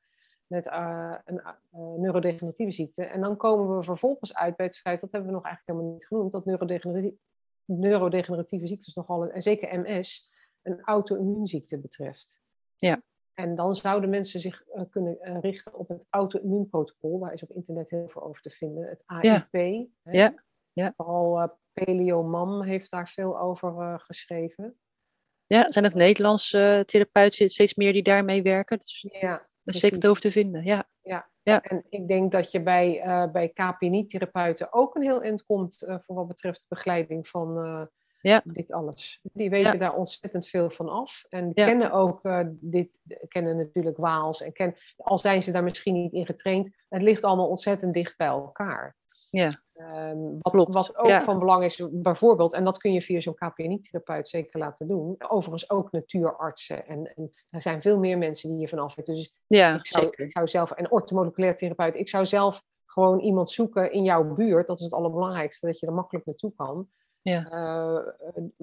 [0.47, 1.51] met eh, een eh,
[1.97, 3.05] neurodegeneratieve ziekte.
[3.05, 5.97] En dan komen we vervolgens uit bij het feit, dat hebben we nog eigenlijk helemaal
[5.99, 7.17] niet genoemd, dat neurodegeneratieve,
[7.65, 10.31] neurodegeneratieve ziektes nogal, en zeker MS,
[10.63, 12.41] een auto-immuunziekte betreft.
[12.77, 13.03] Ja.
[13.35, 17.19] En dan zouden mensen zich eh, kunnen eh, richten op het auto-immuunprotocol.
[17.19, 18.89] Daar is op internet heel veel over te vinden.
[18.89, 19.53] Het AIP.
[20.03, 20.13] hè.
[20.13, 20.35] Ja,
[20.73, 20.93] ja.
[20.97, 24.79] Vooral eh, Paleo Mam heeft daar veel over geschreven.
[25.47, 28.79] ja, er zijn ook Nederlandse therapeuten steeds meer die daarmee werken.
[28.79, 30.65] Dus Ja, dat is zeker te over te vinden.
[30.65, 31.33] Ja, Ja.
[31.43, 31.63] Ja.
[31.63, 33.01] En ik denk dat je bij,
[33.33, 37.89] bij KPNI-therapeuten ook een heel eind komt voor wat betreft de begeleiding van
[38.31, 38.43] Ja.
[38.45, 39.21] dit alles.
[39.23, 39.79] Die weten Ja.
[39.79, 41.25] daar ontzettend veel van af.
[41.29, 41.67] En Ja.
[41.67, 44.43] kennen ook eh, dit, kennen natuurlijk Waals.
[44.43, 48.17] En ken, al zijn ze daar misschien niet in getraind, het ligt allemaal ontzettend dicht
[48.17, 48.97] bij elkaar.
[49.31, 49.49] Ja.
[49.75, 53.35] Ehm, wat, Klopt, wat ook van belang is, bijvoorbeeld, en dat kun je via zo'n
[53.35, 55.15] KPNI-therapeut zeker laten doen.
[55.29, 56.87] Overigens ook natuurartsen.
[56.87, 59.15] En, en er zijn veel meer mensen die hiervan af weten.
[59.15, 60.25] Dus Ja, ik zou, zeker.
[60.25, 64.67] ik zou zelf, en orthomoleculair therapeut, ik zou zelf gewoon iemand zoeken in jouw buurt.
[64.67, 66.89] Dat is het allerbelangrijkste, dat je er makkelijk naartoe kan.
[67.25, 67.51] Ja.
[67.51, 68.13] Eh,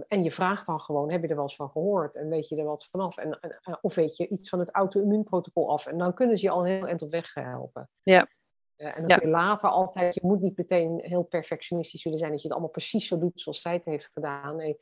[0.07, 2.15] en je vraagt dan gewoon, heb je er wel eens van gehoord?
[2.15, 3.17] En weet je er wat vanaf?
[3.17, 5.85] En, en, of weet je iets van het auto-immuunprotocol af?
[5.85, 7.89] En dan kunnen ze je al heel eind op weg helpen.
[8.03, 8.27] Ja.
[8.75, 9.15] Eh, en dan Ja.
[9.17, 12.53] kun je later altijd, je moet niet meteen heel perfectionistisch willen zijn, dat je het
[12.57, 14.55] allemaal precies zo doet zoals zij het heeft gedaan.
[14.55, 14.79] Nee,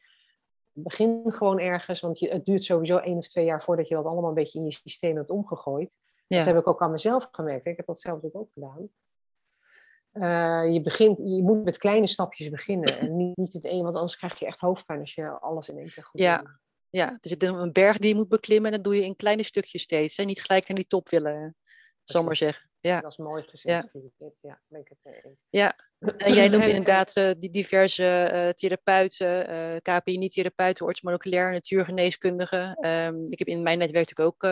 [0.71, 4.05] begin gewoon ergens, want je, het duurt sowieso één of twee jaar voordat je dat
[4.05, 5.99] allemaal een beetje in je systeem hebt omgegooid.
[6.27, 6.37] Ja.
[6.37, 7.63] Dat heb ik ook aan mezelf gemerkt.
[7.65, 7.71] hè.
[7.71, 8.89] Ik heb dat zelf ook gedaan.
[10.11, 13.95] Eh, je, begint, je moet met kleine stapjes beginnen en niet, niet het een, want
[13.95, 16.37] anders krijg je echt hoofdpijn als je alles in één keer goed Ja.
[16.37, 16.57] doet.
[16.89, 19.43] Ja, er zit een berg die je moet beklimmen en dat doe je in kleine
[19.43, 20.17] stukjes steeds.
[20.17, 21.55] En niet gelijk naar die top willen,
[22.11, 22.69] zal ik maar zeggen.
[22.81, 23.01] Ja.
[23.01, 23.89] Dat is mooi gezegd.
[24.41, 25.43] Ja, ben ik het eens.
[25.49, 25.75] Ja,
[26.17, 32.75] En jij noemt inderdaad eh, die diverse eh, therapeuten, eh KPI-therapeuten, orthomoleculair, natuurgeneeskundigen.
[32.75, 34.51] Ehm, ik heb in mijn netwerk natuurlijk ook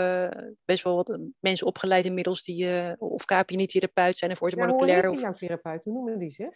[0.66, 5.10] best wel wat mensen opgeleid inmiddels die of KPI-therapeut zijn of Ja, hoe orthomoleculair.
[5.10, 5.84] heet of, die therapeut?
[5.84, 6.52] Hoe noemen die ze?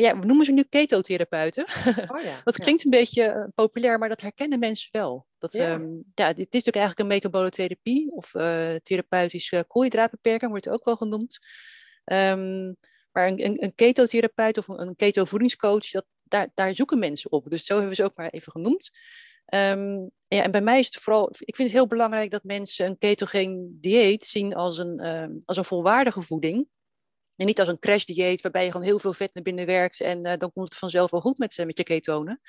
[0.00, 1.64] Ja, we noemen ze nu ketotherapeuten.
[2.12, 2.40] Oh ja.
[2.44, 2.62] Dat ja.
[2.62, 5.26] klinkt een beetje populair, maar dat herkennen mensen wel.
[5.42, 5.66] Dat, Ja.
[5.66, 5.78] ja.
[6.14, 10.96] ja, dit is natuurlijk eigenlijk een metabolotherapie of eh therapeutische koolhydraatbeperking, wordt het ook wel
[10.96, 11.38] genoemd.
[12.04, 12.72] Ehm,
[13.12, 17.50] maar een, een, een ketotherapeut of een, een keto-voedingscoach, dat, daar, daar zoeken mensen op.
[17.50, 18.90] Dus zo hebben we ze ook maar even genoemd.
[19.44, 22.86] Ehm, ja, en bij mij is het vooral, ik vind het heel belangrijk dat mensen
[22.86, 26.68] een ketogeen dieet zien als een, ehm, als een volwaardige voeding.
[27.36, 30.24] En niet als een crashdieet waarbij je gewoon heel veel vet naar binnen werkt en
[30.24, 32.40] eh, dan komt het vanzelf wel goed met, met je ketonen.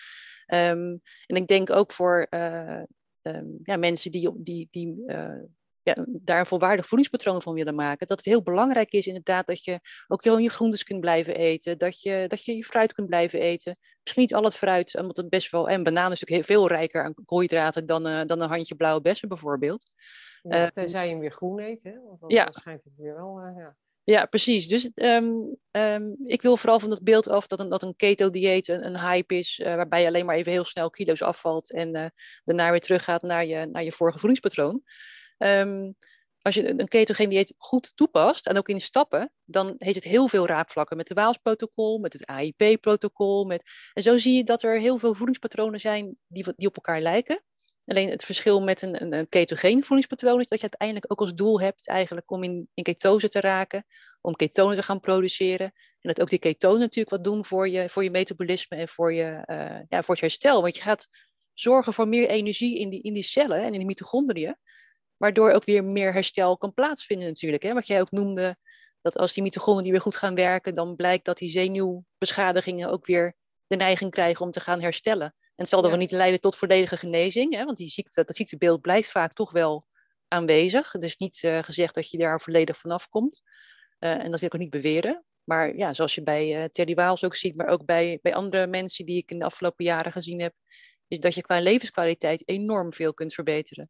[0.46, 2.82] Ehm, en ik denk ook voor eh,
[3.22, 5.42] ehm, ja, mensen die, die, die eh,
[5.84, 9.64] ja, daar een volwaardig voedingspatroon van willen maken, dat het heel belangrijk is inderdaad dat
[9.64, 13.08] je ook gewoon je groentes kunt blijven eten, dat je, dat je je fruit kunt
[13.08, 13.78] blijven eten.
[14.02, 16.68] Misschien niet al het fruit, omdat het best wel, en banaan is natuurlijk heel veel
[16.68, 19.92] rijker aan koolhydraten dan, eh, dan een handje blauwe bessen bijvoorbeeld.
[20.42, 21.94] Ja, eh, tenzij je hem weer groen eet, hè?
[22.08, 22.48] want dan, Ja.
[22.52, 23.40] schijnt het weer wel.
[23.40, 23.76] eh, ja.
[24.06, 24.68] Ja, precies.
[24.68, 25.34] Dus ehm,
[25.72, 29.00] ehm, ik wil vooral van dat beeld af dat een, dat een keto-dieet een, een
[29.00, 32.06] hype is, eh, waarbij je alleen maar even heel snel kilo's afvalt en eh,
[32.44, 34.84] daarna weer teruggaat naar je, naar je vorige voedingspatroon.
[35.38, 35.92] Ehm,
[36.42, 40.04] als je een een ketogeen dieet goed toepast, en ook in stappen, dan heeft het
[40.04, 43.44] heel veel raakvlakken met het Waalsprotocol, met het AIP-protocol.
[43.44, 43.70] Met...
[43.94, 47.44] En zo zie je dat er heel veel voedingspatronen zijn die, die op elkaar lijken.
[47.86, 51.62] Alleen het verschil met een, een, ketogeen voedingspatroon is dat je uiteindelijk ook als doel
[51.62, 53.86] hebt eigenlijk om in, in ketose te raken,
[54.22, 55.66] om ketonen te gaan produceren.
[55.66, 55.74] En
[56.14, 59.42] dat ook die ketonen natuurlijk wat doen voor je, voor je metabolisme en voor je,
[59.46, 60.62] eh, ja, voor het herstel.
[60.62, 61.08] Want je gaat
[61.54, 64.58] zorgen voor meer energie in die, in die cellen en in die mitochondriën,
[65.18, 67.64] waardoor ook weer meer herstel kan plaatsvinden natuurlijk.
[67.64, 67.74] Hè?
[67.74, 68.58] Wat jij ook noemde,
[69.02, 73.36] dat als die mitochondriën weer goed gaan werken, dan blijkt dat die zenuwbeschadigingen ook weer
[73.68, 75.36] de neiging krijgen om te gaan herstellen.
[75.64, 75.98] En het zal dan Ja.
[75.98, 77.66] wel niet leiden tot volledige genezing, hè?
[77.66, 79.86] want die ziekte, dat ziektebeeld blijft vaak toch wel
[80.28, 80.92] aanwezig.
[80.92, 83.42] Het is niet eh, gezegd dat je daar volledig vanaf komt.
[84.00, 85.24] Eh, en dat wil ik ook niet beweren.
[85.44, 88.68] Maar ja, zoals je bij eh Terry Waals ook ziet, maar ook bij, bij andere
[88.68, 90.54] mensen die ik in de afgelopen jaren gezien heb,
[91.08, 93.90] is dat je qua levenskwaliteit enorm veel kunt verbeteren.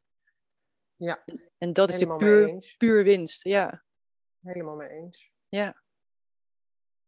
[0.96, 1.24] Ja,
[1.58, 3.44] En dat is de puur, puur winst.
[3.44, 3.84] Ja,
[4.42, 5.32] Helemaal mee eens.
[5.50, 5.82] ja.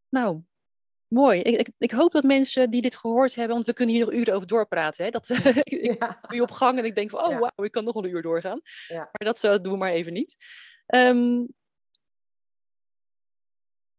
[0.08, 0.42] Nou,
[1.08, 1.40] mooi.
[1.40, 4.14] Ik, ik, ik hoop dat mensen die dit gehoord hebben, want we kunnen hier nog
[4.14, 5.04] uren over doorpraten.
[5.04, 5.10] Hè?
[5.10, 5.28] Dat,
[5.64, 6.20] ik Ja.
[6.28, 7.38] nu op gang en ik denk van, oh Ja.
[7.38, 8.60] wauw, ik kan nog een uur doorgaan.
[8.86, 8.96] Ja.
[8.98, 10.36] Maar dat eh, doen we maar even niet.
[10.86, 11.42] Ehm,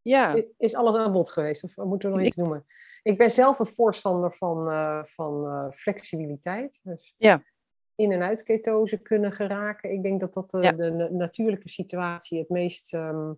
[0.02, 2.66] ja, Is alles aan bod geweest of moeten we nog iets noemen?
[3.04, 6.80] Ik ben zelf een voorstander van, eh, van eh, flexibiliteit.
[6.84, 7.44] Dus Ja.
[7.96, 9.92] in- en uit ketose kunnen geraken.
[9.92, 13.34] Ik denk dat dat de, natuurlijke situatie het meest ehm,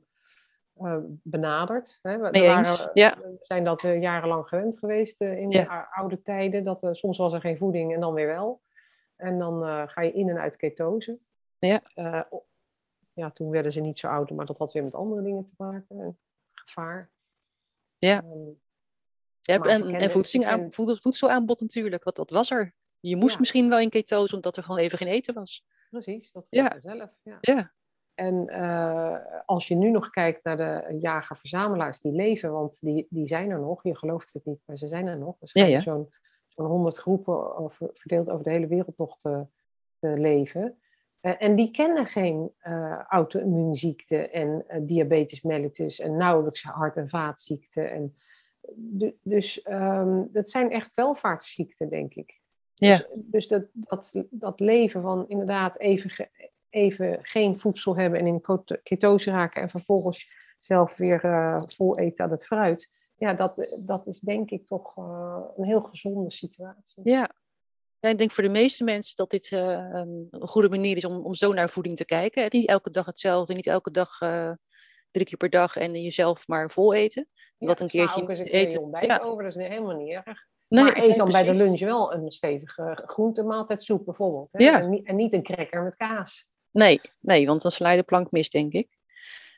[0.80, 2.00] eh, benadert.
[2.02, 2.18] Hè.
[2.18, 3.18] We, waren- ja.
[3.22, 5.64] we zijn dat eh, jarenlang gewend geweest eh, in Ja.
[5.64, 6.64] de ou- oude tijden.
[6.64, 8.62] Dat, soms was er geen voeding en dan weer wel.
[9.16, 11.20] En dan ga je in en uit ketose.
[11.60, 11.82] Ja.
[13.14, 15.54] Ja, toen werden ze niet zo oud, maar dat had weer met andere dingen te
[15.58, 16.18] maken.
[16.54, 17.10] Gevaar.
[17.98, 18.22] Ja.
[18.22, 18.50] Ehm,
[19.42, 22.74] Ja, en, voedsel, voedsel- voedselaanbod natuurlijk, want dat was er.
[23.00, 23.40] Je moest Ja.
[23.40, 25.66] misschien wel in ketose omdat er gewoon even geen eten was.
[25.90, 26.64] precies, dat Ja.
[26.64, 26.80] ja.
[26.80, 27.10] zelf.
[27.24, 27.38] Ja.
[27.42, 27.72] Ja,
[28.20, 29.16] En eh,
[29.46, 33.60] als je nu nog kijkt naar de jager-verzamelaars die leven, want die, die zijn er
[33.60, 35.36] nog, je gelooft het niet, maar ze zijn er nog.
[35.40, 35.82] Er schijnen ja.
[35.82, 36.14] zo'n
[36.48, 39.46] zo'n 100 groepen over, verdeeld over de hele wereld nog te,
[40.00, 40.78] te leven.
[41.20, 47.92] Eh, en die kennen geen uh, auto-immuunziekte en diabetes mellitus en nauwelijks hart- en vaatziekten.
[47.92, 48.16] En,
[49.22, 52.40] dus um, dat zijn echt welvaartsziekten, denk ik.
[52.74, 52.98] Ja.
[52.98, 56.30] Dus, dus dat, dat, dat leven van inderdaad even,
[56.70, 58.42] even geen voedsel hebben en in
[58.84, 62.90] ketose raken en vervolgens zelf weer uh, vol eten aan het fruit.
[63.16, 67.00] Ja, dat, dat is denk ik toch uh, een heel gezonde situatie.
[67.04, 67.32] Ja.
[68.00, 69.60] ja, ik denk voor de meeste mensen dat dit uh,
[69.92, 72.44] een goede manier is om, om zo naar voeding te kijken.
[72.44, 74.18] Het niet elke dag hetzelfde, niet elke dag
[75.12, 77.28] drie keer per dag en jezelf maar vol eten.
[77.58, 78.82] Ja, wat een keertje eens een eten.
[78.82, 79.20] ontbijt ja.
[79.20, 80.48] over, dat is helemaal niet erg.
[80.68, 84.52] Nee, maar eet dan bij de lunch wel een stevige groentemaaltijdsoep bijvoorbeeld.
[84.52, 84.64] Hè?
[84.64, 84.80] Ja.
[84.80, 86.50] En, niet, en, niet, een cracker met kaas.
[86.72, 88.98] Nee, nee want dan sla je de plank mis, denk ik.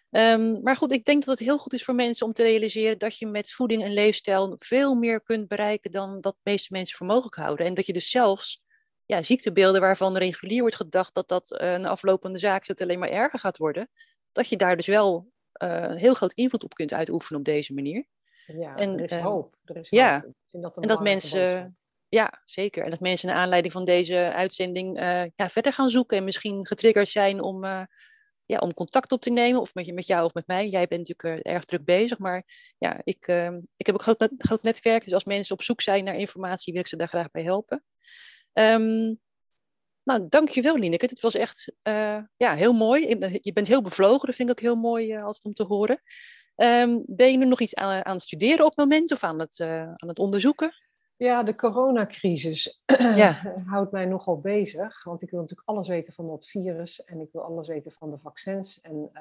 [0.09, 2.97] Um, maar goed, ik denk dat het heel goed is voor mensen om te realiseren
[2.97, 6.97] dat je met voeding en leefstijl veel meer kunt bereiken dan dat de meeste mensen
[6.97, 7.66] voor mogelijk houden.
[7.66, 8.64] En dat je dus zelfs
[9.05, 12.88] ja, ziektebeelden waarvan regulier wordt gedacht dat dat uh, een aflopende zaak is, dat het
[12.88, 13.89] alleen maar erger gaat worden,
[14.32, 15.32] dat je daar dus wel
[15.64, 18.05] uh, heel groot invloed op kunt uitoefenen op deze manier.
[18.45, 19.55] Ja, en, er is uh, hoop.
[19.66, 20.62] Er is ja, hoop.
[20.62, 21.78] Dat en dat mensen,
[22.14, 22.84] ja, zeker.
[22.84, 26.66] En dat mensen naar aanleiding van deze uitzending uh, ja, verder gaan zoeken en misschien
[26.66, 27.64] getriggerd zijn om,
[28.45, 30.70] ja, om contact op te nemen, of met, met jou of met mij.
[30.70, 32.43] Jij bent natuurlijk erg druk bezig, maar
[32.78, 33.28] ja, ik,
[33.78, 36.82] ik heb ook een groot, netwerk, dus als mensen op zoek zijn naar informatie, wil
[36.82, 37.84] ik ze daar graag bij helpen.
[38.53, 39.20] Um,
[40.03, 41.07] nou, dankjewel Lineke.
[41.07, 41.74] Dit was echt
[42.38, 43.07] ja, heel mooi.
[43.41, 46.01] Je bent heel bevlogen, dat vind ik ook heel mooi altijd om te horen.
[46.55, 49.39] Um, ben je nu nog iets aan, aan, het studeren op het moment of aan
[49.39, 50.74] het, aan het onderzoeken?
[51.24, 52.82] Ja, de coronacrisis
[53.15, 53.32] ja.
[53.65, 55.03] houdt mij nogal bezig.
[55.03, 57.03] Want ik wil natuurlijk alles weten van dat virus.
[57.03, 58.82] En ik wil alles weten van de vaccins.
[58.82, 59.11] En,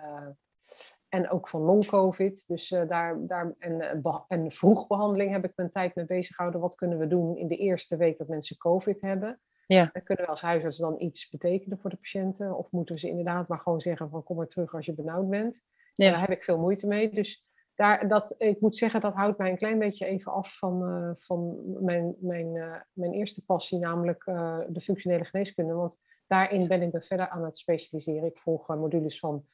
[1.09, 2.49] en ook van long-covid.
[2.49, 6.61] Dus daar, daar, en, en vroegbehandeling heb ik mijn tijd mee bezig gehouden.
[6.61, 9.41] Wat kunnen we doen in de eerste week dat mensen covid hebben?
[9.67, 9.91] Ja.
[9.93, 12.57] En kunnen we als huisarts dan iets betekenen voor de patiënten?
[12.57, 15.29] Of moeten we ze inderdaad maar gewoon zeggen van kom maar terug als je benauwd
[15.29, 15.63] bent?
[15.95, 16.11] Ja.
[16.11, 17.11] Daar heb ik veel moeite mee.
[17.11, 17.45] Dus
[17.81, 21.11] daar, dat, ik moet zeggen, dat houdt mij een klein beetje even af van, uh,
[21.15, 25.75] van mijn, mijn, uh, mijn eerste passie, namelijk uh, de functionele geneeskunde.
[25.75, 28.29] Want daarin ben ik me verder aan het specialiseren.
[28.29, 29.45] Ik volg modules van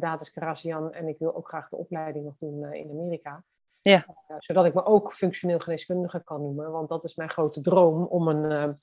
[0.00, 3.44] Datus Karazian en ik wil ook graag de opleiding nog doen in Amerika.
[3.82, 4.06] Ja.
[4.38, 6.70] zodat ik me ook functioneel geneeskundige kan noemen.
[6.70, 8.74] Want dat is mijn grote droom om een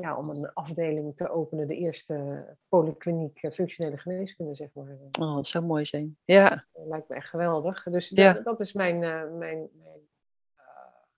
[0.00, 4.96] ja, om een afdeling te openen, de eerste polykliniek eh, functionele geneeskunde, zeg maar.
[5.20, 6.18] Oh, dat zou mooi zijn.
[6.24, 6.66] Ja.
[6.72, 7.82] Dat lijkt me echt geweldig.
[7.82, 8.32] Dus ja.
[8.32, 10.64] dat, dat, is mijn, mijn, mijn uh,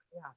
[0.08, 0.36] ja,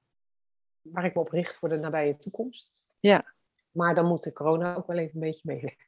[0.81, 2.71] waar ik me op richt voor de nabije toekomst.
[2.99, 3.33] Ja.
[3.71, 5.87] Maar dan moet de corona ook wel even een beetje meewerken.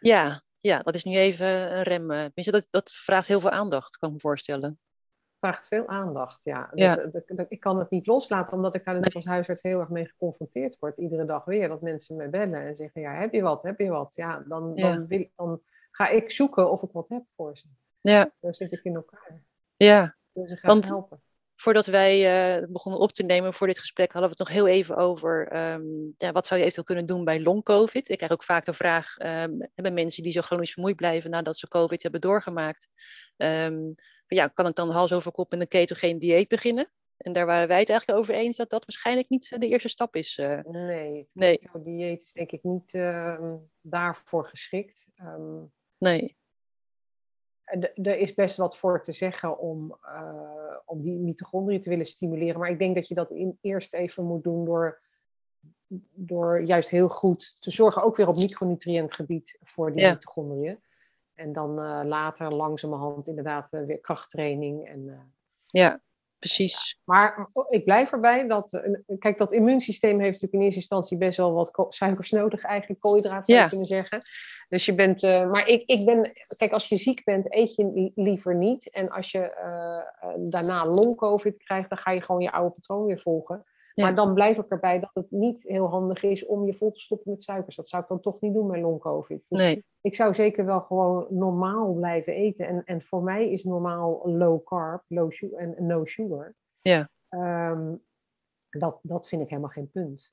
[0.00, 2.08] Ja, ja, dat is nu even een rem.
[2.08, 4.78] Tenminste, dat, dat vraagt heel veel aandacht, kan ik me voorstellen
[5.44, 6.40] vraagt veel aandacht.
[6.42, 6.70] Ja.
[6.74, 7.10] ja.
[7.48, 10.76] ik kan het niet loslaten, omdat ik daar net als huisarts heel erg mee geconfronteerd
[10.80, 10.98] word.
[10.98, 13.62] Iedere dag weer dat mensen me bellen en zeggen: Ja, heb je wat?
[13.62, 14.12] Heb je wat?
[14.14, 17.66] Ja, dan, dan, wil, dan ga ik zoeken of ik wat heb voor ze.
[18.00, 18.30] Ja.
[18.40, 19.42] Dan zit ik in elkaar.
[19.76, 20.16] Ja.
[20.32, 21.22] Dus ze gaan helpen.
[21.56, 24.66] Voordat wij uh, begonnen op te nemen voor dit gesprek, hadden we het nog heel
[24.66, 28.08] even over um, ja, wat zou je eventueel kunnen doen bij long-covid.
[28.08, 31.56] Ik krijg ook vaak de vraag, um, hebben mensen die zo chronisch vermoeid blijven nadat
[31.56, 32.88] ze covid hebben doorgemaakt,
[33.36, 33.94] um,
[34.26, 36.90] ja, kan ik dan hals over kop in een ketogeen dieet beginnen?
[37.16, 39.88] En daar waren wij het eigenlijk over eens dat dat waarschijnlijk niet eh, de eerste
[39.88, 40.38] stap is.
[40.38, 40.60] Uh.
[40.64, 41.60] Nee, nee.
[41.84, 45.08] dieet is denk ik niet uh, daarvoor geschikt.
[45.20, 46.36] Um, nee.
[47.94, 52.60] Er is best wat voor te zeggen om, uh, om die mitochondriën te willen stimuleren.
[52.60, 55.00] Maar ik denk dat je dat in, eerst even moet doen door,
[56.14, 60.12] door juist heel goed te zorgen, ook weer op micronutriëntgebied voor die ja.
[60.12, 60.78] mitochondriën.
[61.34, 64.88] En dan uh, later langzamerhand inderdaad uh, weer krachttraining.
[64.88, 65.20] En, uh,
[65.66, 66.00] ja,
[66.38, 66.90] precies.
[66.90, 67.02] Ja.
[67.04, 68.82] Maar ik blijf erbij dat,
[69.18, 73.44] kijk, dat immuunsysteem heeft natuurlijk in eerste instantie best wel wat suikers nodig, eigenlijk koolhydraten
[73.44, 74.18] zou je kunnen zeggen.
[74.68, 78.54] Dus je bent, maar ik, ik ben, kijk, als je ziek bent, eet je liever
[78.54, 78.90] niet.
[78.90, 79.52] En als je
[80.38, 83.64] daarna long-covid krijgt, dan ga je gewoon je oude patroon weer volgen.
[83.94, 87.00] Maar dan blijf ik erbij dat het niet heel handig is om je vol te
[87.00, 87.76] stoppen met suikers.
[87.76, 89.44] Dat zou ik dan toch niet doen met long-covid.
[89.48, 89.84] Dus nee.
[90.00, 92.66] Ik zou zeker wel gewoon normaal blijven eten.
[92.66, 96.54] En, en voor mij is normaal low carb low sugar, en no sugar.
[96.78, 97.08] Ja.
[97.70, 98.02] Um,
[98.70, 100.32] dat, dat vind ik helemaal geen punt.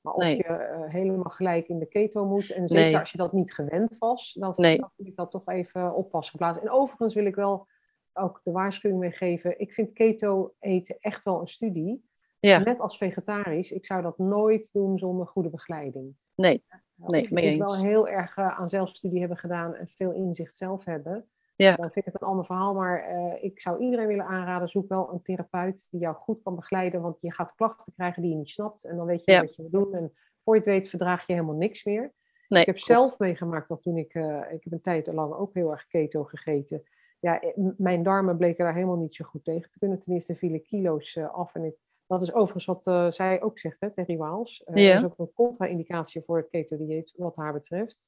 [0.00, 2.98] Maar of je uh, helemaal gelijk in de keto moet, en zeker nee.
[2.98, 4.78] als je dat niet gewend was, dan, nee.
[4.78, 6.62] dan vind ik dat toch even oppassen plaatsen.
[6.62, 7.66] En overigens wil ik wel
[8.12, 9.58] ook de waarschuwing meegeven.
[9.58, 12.10] Ik vind keto eten echt wel een studie.
[12.48, 12.58] Ja.
[12.58, 16.16] Net als vegetarisch, ik zou dat nooit doen zonder goede begeleiding.
[16.34, 16.64] Nee,
[16.96, 17.58] nee, mee eens.
[17.58, 21.76] wel heel erg uh, aan zelfstudie hebben gedaan en veel inzicht zelf hebben, ja.
[21.76, 22.74] dan vind ik het een ander verhaal.
[22.74, 26.54] Maar uh, ik zou iedereen willen aanraden, zoek wel een therapeut die jou goed kan
[26.54, 29.40] begeleiden, want je gaat klachten krijgen die je niet snapt en dan weet je ja.
[29.40, 29.94] wat je moet doen.
[29.94, 30.12] En
[30.44, 32.12] voor je het weet verdraag je helemaal niks meer.
[32.52, 32.90] Nee, ik heb klopt.
[32.90, 36.24] zelf meegemaakt dat toen ik, eh, ik heb een tijd lang ook heel erg keto
[36.24, 36.82] gegeten.
[37.20, 40.00] Ja, eh, mijn darmen bleken daar helemaal niet zo goed tegen te kunnen.
[40.00, 41.54] Ten eerste vielen kilo's eh, af.
[41.54, 41.76] En ik,
[42.12, 44.62] dat is overigens wat eh, zij ook zegt, hè, Terry Waals.
[44.64, 44.92] Eh, Ja.
[44.92, 47.98] Dat is ook een contra-indicatie voor het keto-dieet wat haar betreft.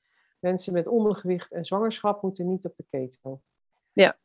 [0.41, 3.41] Mensen met ondergewicht en zwangerschap moeten niet op de keto.
[3.93, 4.17] Ja.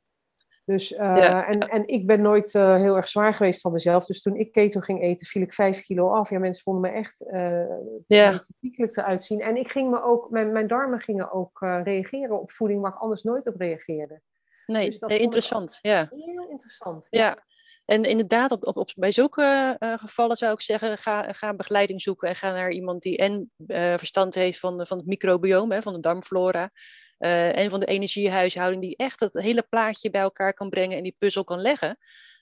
[0.66, 1.48] Dus, eh, Ja.
[1.48, 4.06] en, en ik ben nooit eh, heel erg zwaar geweest van mezelf.
[4.06, 6.30] Dus toen ik keto ging eten, viel ik vijf kilo af.
[6.30, 7.66] Ja, mensen vonden me echt eh
[8.08, 8.44] Ja.
[8.60, 9.42] ziekelijk eruit zien.
[9.42, 12.92] En ik ging me ook, mijn, mijn darmen gingen ook eh, reageren op voeding waar
[12.92, 14.22] ik anders nooit op reageerde.
[14.66, 15.80] Nee, Dus dat interessant.
[15.82, 16.10] Ja.
[16.16, 17.08] Heel interessant.
[17.10, 17.38] Ja,
[17.90, 22.36] en inderdaad, op, op, bij zulke eh, gevallen zou ik zeggen, ga, begeleiding zoeken en
[22.36, 26.00] ga naar iemand die en eh, verstand heeft van, van het microbioom, hè, van de
[26.00, 26.72] darmflora,
[27.18, 31.04] eh, en van de energiehuishouding, die echt het hele plaatje bij elkaar kan brengen en
[31.04, 31.98] die puzzel kan leggen.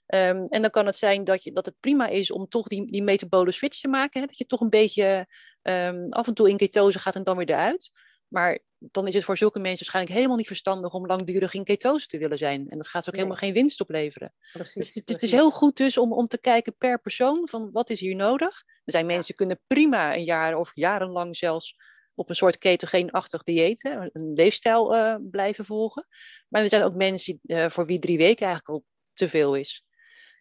[0.05, 2.91] Ehm, en dan kan het zijn dat, je, dat het prima is om toch die,
[2.91, 5.27] die metabole switch te maken, hè, dat je toch een beetje
[5.61, 7.91] ehm, af en toe in ketose gaat en dan weer eruit.
[8.27, 12.07] Maar dan is het voor zulke mensen waarschijnlijk helemaal niet verstandig om langdurig in ketose
[12.07, 12.69] te willen zijn.
[12.69, 13.23] En dat gaat ook Nee.
[13.23, 14.33] helemaal geen winst opleveren.
[14.53, 17.71] Precies, Dus het, het is heel goed dus om, om te kijken per persoon van
[17.71, 18.63] wat is hier nodig.
[18.83, 21.75] Er zijn mensen die kunnen prima een jaar of jarenlang zelfs
[22.15, 26.07] op een soort ketogeenachtig dieet, hè, een leefstijl eh, blijven volgen.
[26.49, 29.85] Maar er zijn ook mensen eh, voor wie drie weken eigenlijk al te veel is.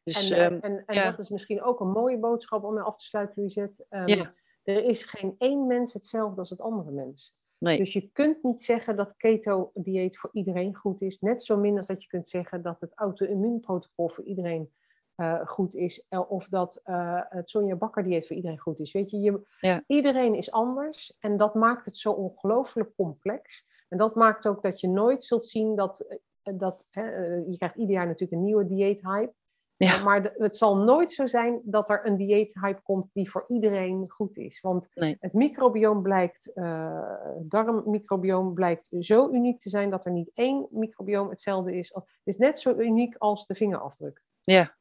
[0.05, 1.11] Dus en, ehm, en, en ja.
[1.11, 3.87] dat is misschien ook een mooie boodschap om mee af te sluiten, Louisette.
[3.89, 4.35] Ehm, Ja.
[4.63, 7.35] Er is geen één mens hetzelfde als het andere mens.
[7.59, 11.21] Nee, Dus je kunt niet zeggen dat keto-dieet voor iedereen goed is.
[11.21, 14.71] Net zo min als dat je kunt zeggen dat het auto-immuunprotocol voor iedereen
[15.15, 16.07] eh, goed is.
[16.09, 18.93] eh, Of dat eh, het Sonja Bakker-dieet voor iedereen goed is.
[18.93, 19.83] Weet je, je Ja.
[19.87, 21.17] iedereen is anders.
[21.19, 23.67] En dat maakt het zo ongelooflijk complex.
[23.89, 26.19] En dat maakt ook dat je nooit zult zien dat...
[26.43, 29.33] dat hè, je krijgt ieder jaar natuurlijk een nieuwe dieethype.
[29.79, 30.03] Ja.
[30.03, 34.37] Maar het zal nooit zo zijn dat er een dieethype komt die voor iedereen goed
[34.37, 34.61] is.
[34.61, 35.17] Want Nee.
[35.21, 41.29] het microbioom blijkt, eh darmmicrobioom blijkt zo uniek te zijn dat er niet één microbioom
[41.29, 41.91] hetzelfde is.
[41.95, 44.23] Het is net zo uniek als de vingerafdruk.
[44.41, 44.75] ja.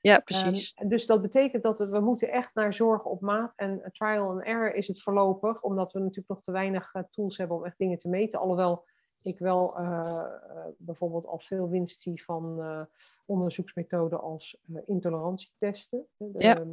[0.00, 0.72] ja, precies.
[0.74, 3.52] Ehm, dus dat betekent dat we moeten echt naar zorg op maat.
[3.56, 7.02] En eh, trial and error is het voorlopig, omdat we natuurlijk nog te weinig eh,
[7.10, 8.38] tools hebben om echt dingen te meten.
[8.40, 8.84] Alhoewel
[9.22, 12.82] ik wel eh, eh, bijvoorbeeld al veel winst zie van eh,
[13.26, 14.56] onderzoeksmethoden als
[14.86, 16.06] intolerantietesten.
[16.16, 16.64] De, Ja.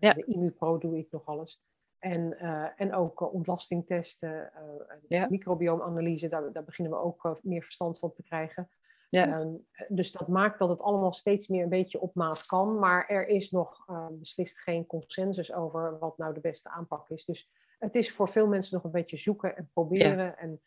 [0.00, 0.12] Ja.
[0.12, 1.60] de IMUPRO doe ik nog alles.
[1.98, 2.38] En,
[2.76, 4.52] en ook ontlastingtesten,
[4.88, 5.26] en Ja.
[5.30, 8.70] microbioomanalyse, daar, daar beginnen we ook meer verstand van te krijgen.
[9.10, 9.26] Ja.
[9.26, 9.54] Ehm,
[9.88, 12.78] dus dat maakt dat het allemaal steeds meer een beetje op maat kan.
[12.78, 17.24] Maar er is nog beslist geen consensus over wat nou de beste aanpak is.
[17.24, 20.38] Dus het is voor veel mensen nog een beetje zoeken en proberen.
[20.38, 20.60] En,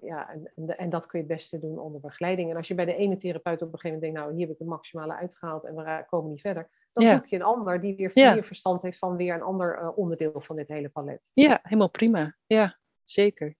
[0.00, 2.50] ja, en, en, en dat kun je het beste doen onder begeleiding.
[2.50, 4.50] En als je bij de ene therapeut op een gegeven moment denkt, nou hier heb
[4.54, 6.68] ik het maximale uitgehaald en we komen niet verder.
[6.92, 7.14] Dan Ja.
[7.14, 8.42] zoek je een ander die weer Ja.
[8.42, 11.30] verstand heeft van weer een ander eh, onderdeel van dit hele palet.
[11.32, 12.36] Ja, helemaal prima.
[12.46, 13.54] Ja, zeker.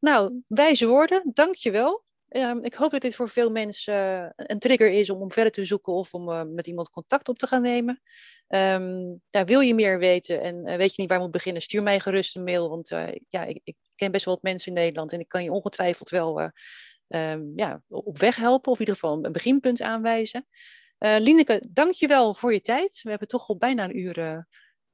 [0.00, 2.04] Nou, wijze woorden, dankjewel.
[2.28, 5.52] Ehm ik hoop dat dit voor veel mensen eh, een trigger is om, om verder
[5.52, 8.00] te zoeken of om eh, met iemand contact op te gaan nemen.
[8.46, 11.82] Ehm, wil je meer weten en eh, weet je niet waar je moet beginnen, stuur
[11.82, 12.68] mij gerust een mail.
[12.68, 15.42] Want eh, ja, ik, ik ken best wel wat mensen in Nederland en ik kan
[15.42, 16.48] je ongetwijfeld wel eh,
[17.08, 20.46] ehm, ja, op weg helpen of in ieder geval een beginpunt aanwijzen.
[20.98, 23.00] Eh Lineke, dankjewel voor je tijd.
[23.02, 24.38] We hebben toch al bijna een uur eh,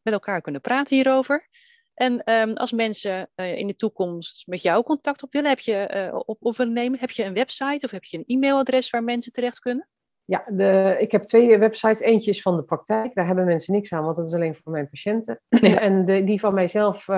[0.02, 1.48] met elkaar kunnen praten hierover.
[1.94, 6.36] En ehm, als mensen in de toekomst met jou contact op willen, heb je, op,
[6.40, 9.88] op nemen, heb je een website of heb je een e-mailadres waar mensen terecht kunnen?
[10.24, 12.00] Ja, de, ik heb twee websites.
[12.00, 13.14] Eentje is van de praktijk.
[13.14, 15.40] Daar hebben mensen niks aan, want dat is alleen voor mijn patiënten.
[15.48, 15.80] Ja.
[15.80, 17.16] En de, die van mijzelf, eh,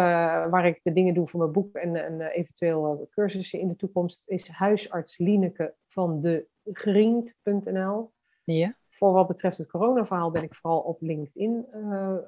[0.51, 3.69] waar ik de dingen doe voor mijn boek en, en eh, eventueel eh, cursussen in
[3.69, 8.13] de toekomst, is huisarts Lieneke van de Griend.nl.
[8.45, 8.77] Ja.
[8.89, 11.67] Voor wat betreft het coronaverhaal ben ik vooral op LinkedIn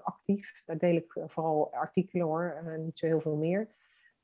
[0.03, 0.63] actief.
[0.65, 3.69] Daar deel ik vooral artikelen hoor, niet zo heel veel meer.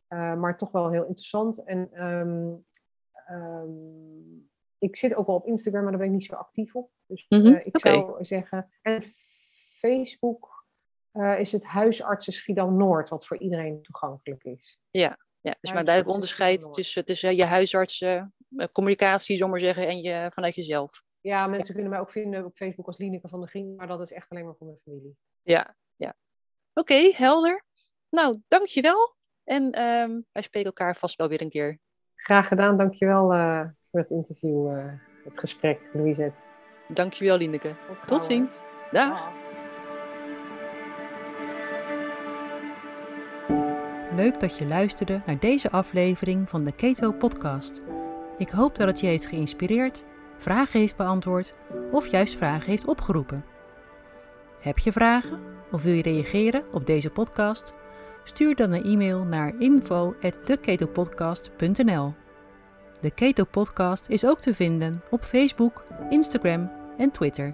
[0.09, 1.65] Maar toch wel heel interessant.
[1.65, 2.51] En ehm,
[3.27, 3.71] ehm,
[4.83, 6.91] ik zit ook wel op Instagram, maar daar ben ik niet zo actief op.
[7.07, 8.71] Dus Mhm, eh, ik zou zeggen.
[8.83, 9.03] En
[9.73, 10.67] Facebook
[11.11, 14.79] eh, is het huisartsen Schiedam Noord, wat voor iedereen toegankelijk is.
[14.91, 18.25] Ja, dus maar duidelijk onderscheid tussen, tussen je huisarts, eh,
[18.73, 21.03] communicatie, zomaar zeggen, en je, vanuit jezelf.
[21.21, 24.01] Ja, mensen kunnen mij ook vinden op Facebook als Lieneke van der Grien, maar dat
[24.01, 25.17] is echt alleen maar voor mijn familie.
[25.43, 26.15] Ja, ja.
[26.75, 27.65] Oké, helder.
[28.11, 29.17] Nou, dankjewel.
[29.45, 31.79] En ehm, wij spreken elkaar vast wel weer een keer.
[32.15, 34.85] Graag gedaan, dankjewel eh voor het interview, eh,
[35.25, 36.45] het gesprek, Louisette.
[36.89, 37.75] Dankjewel, Lineke.
[38.07, 38.61] Tot ziens.
[38.91, 39.31] Dag.
[44.17, 47.83] Leuk dat je luisterde naar deze aflevering van de Keto Podcast.
[48.39, 50.05] Ik hoop dat het je heeft geïnspireerd,
[50.37, 51.59] vragen heeft beantwoord
[51.91, 53.45] of juist vragen heeft opgeroepen.
[54.61, 55.41] Heb je vragen
[55.71, 57.71] of wil je reageren op deze podcast?
[58.25, 62.22] Stuur dan een e-mail naar info@theketopodcast.nl.
[63.03, 67.53] De Keto Podcast is ook te vinden op Facebook, Instagram en Twitter.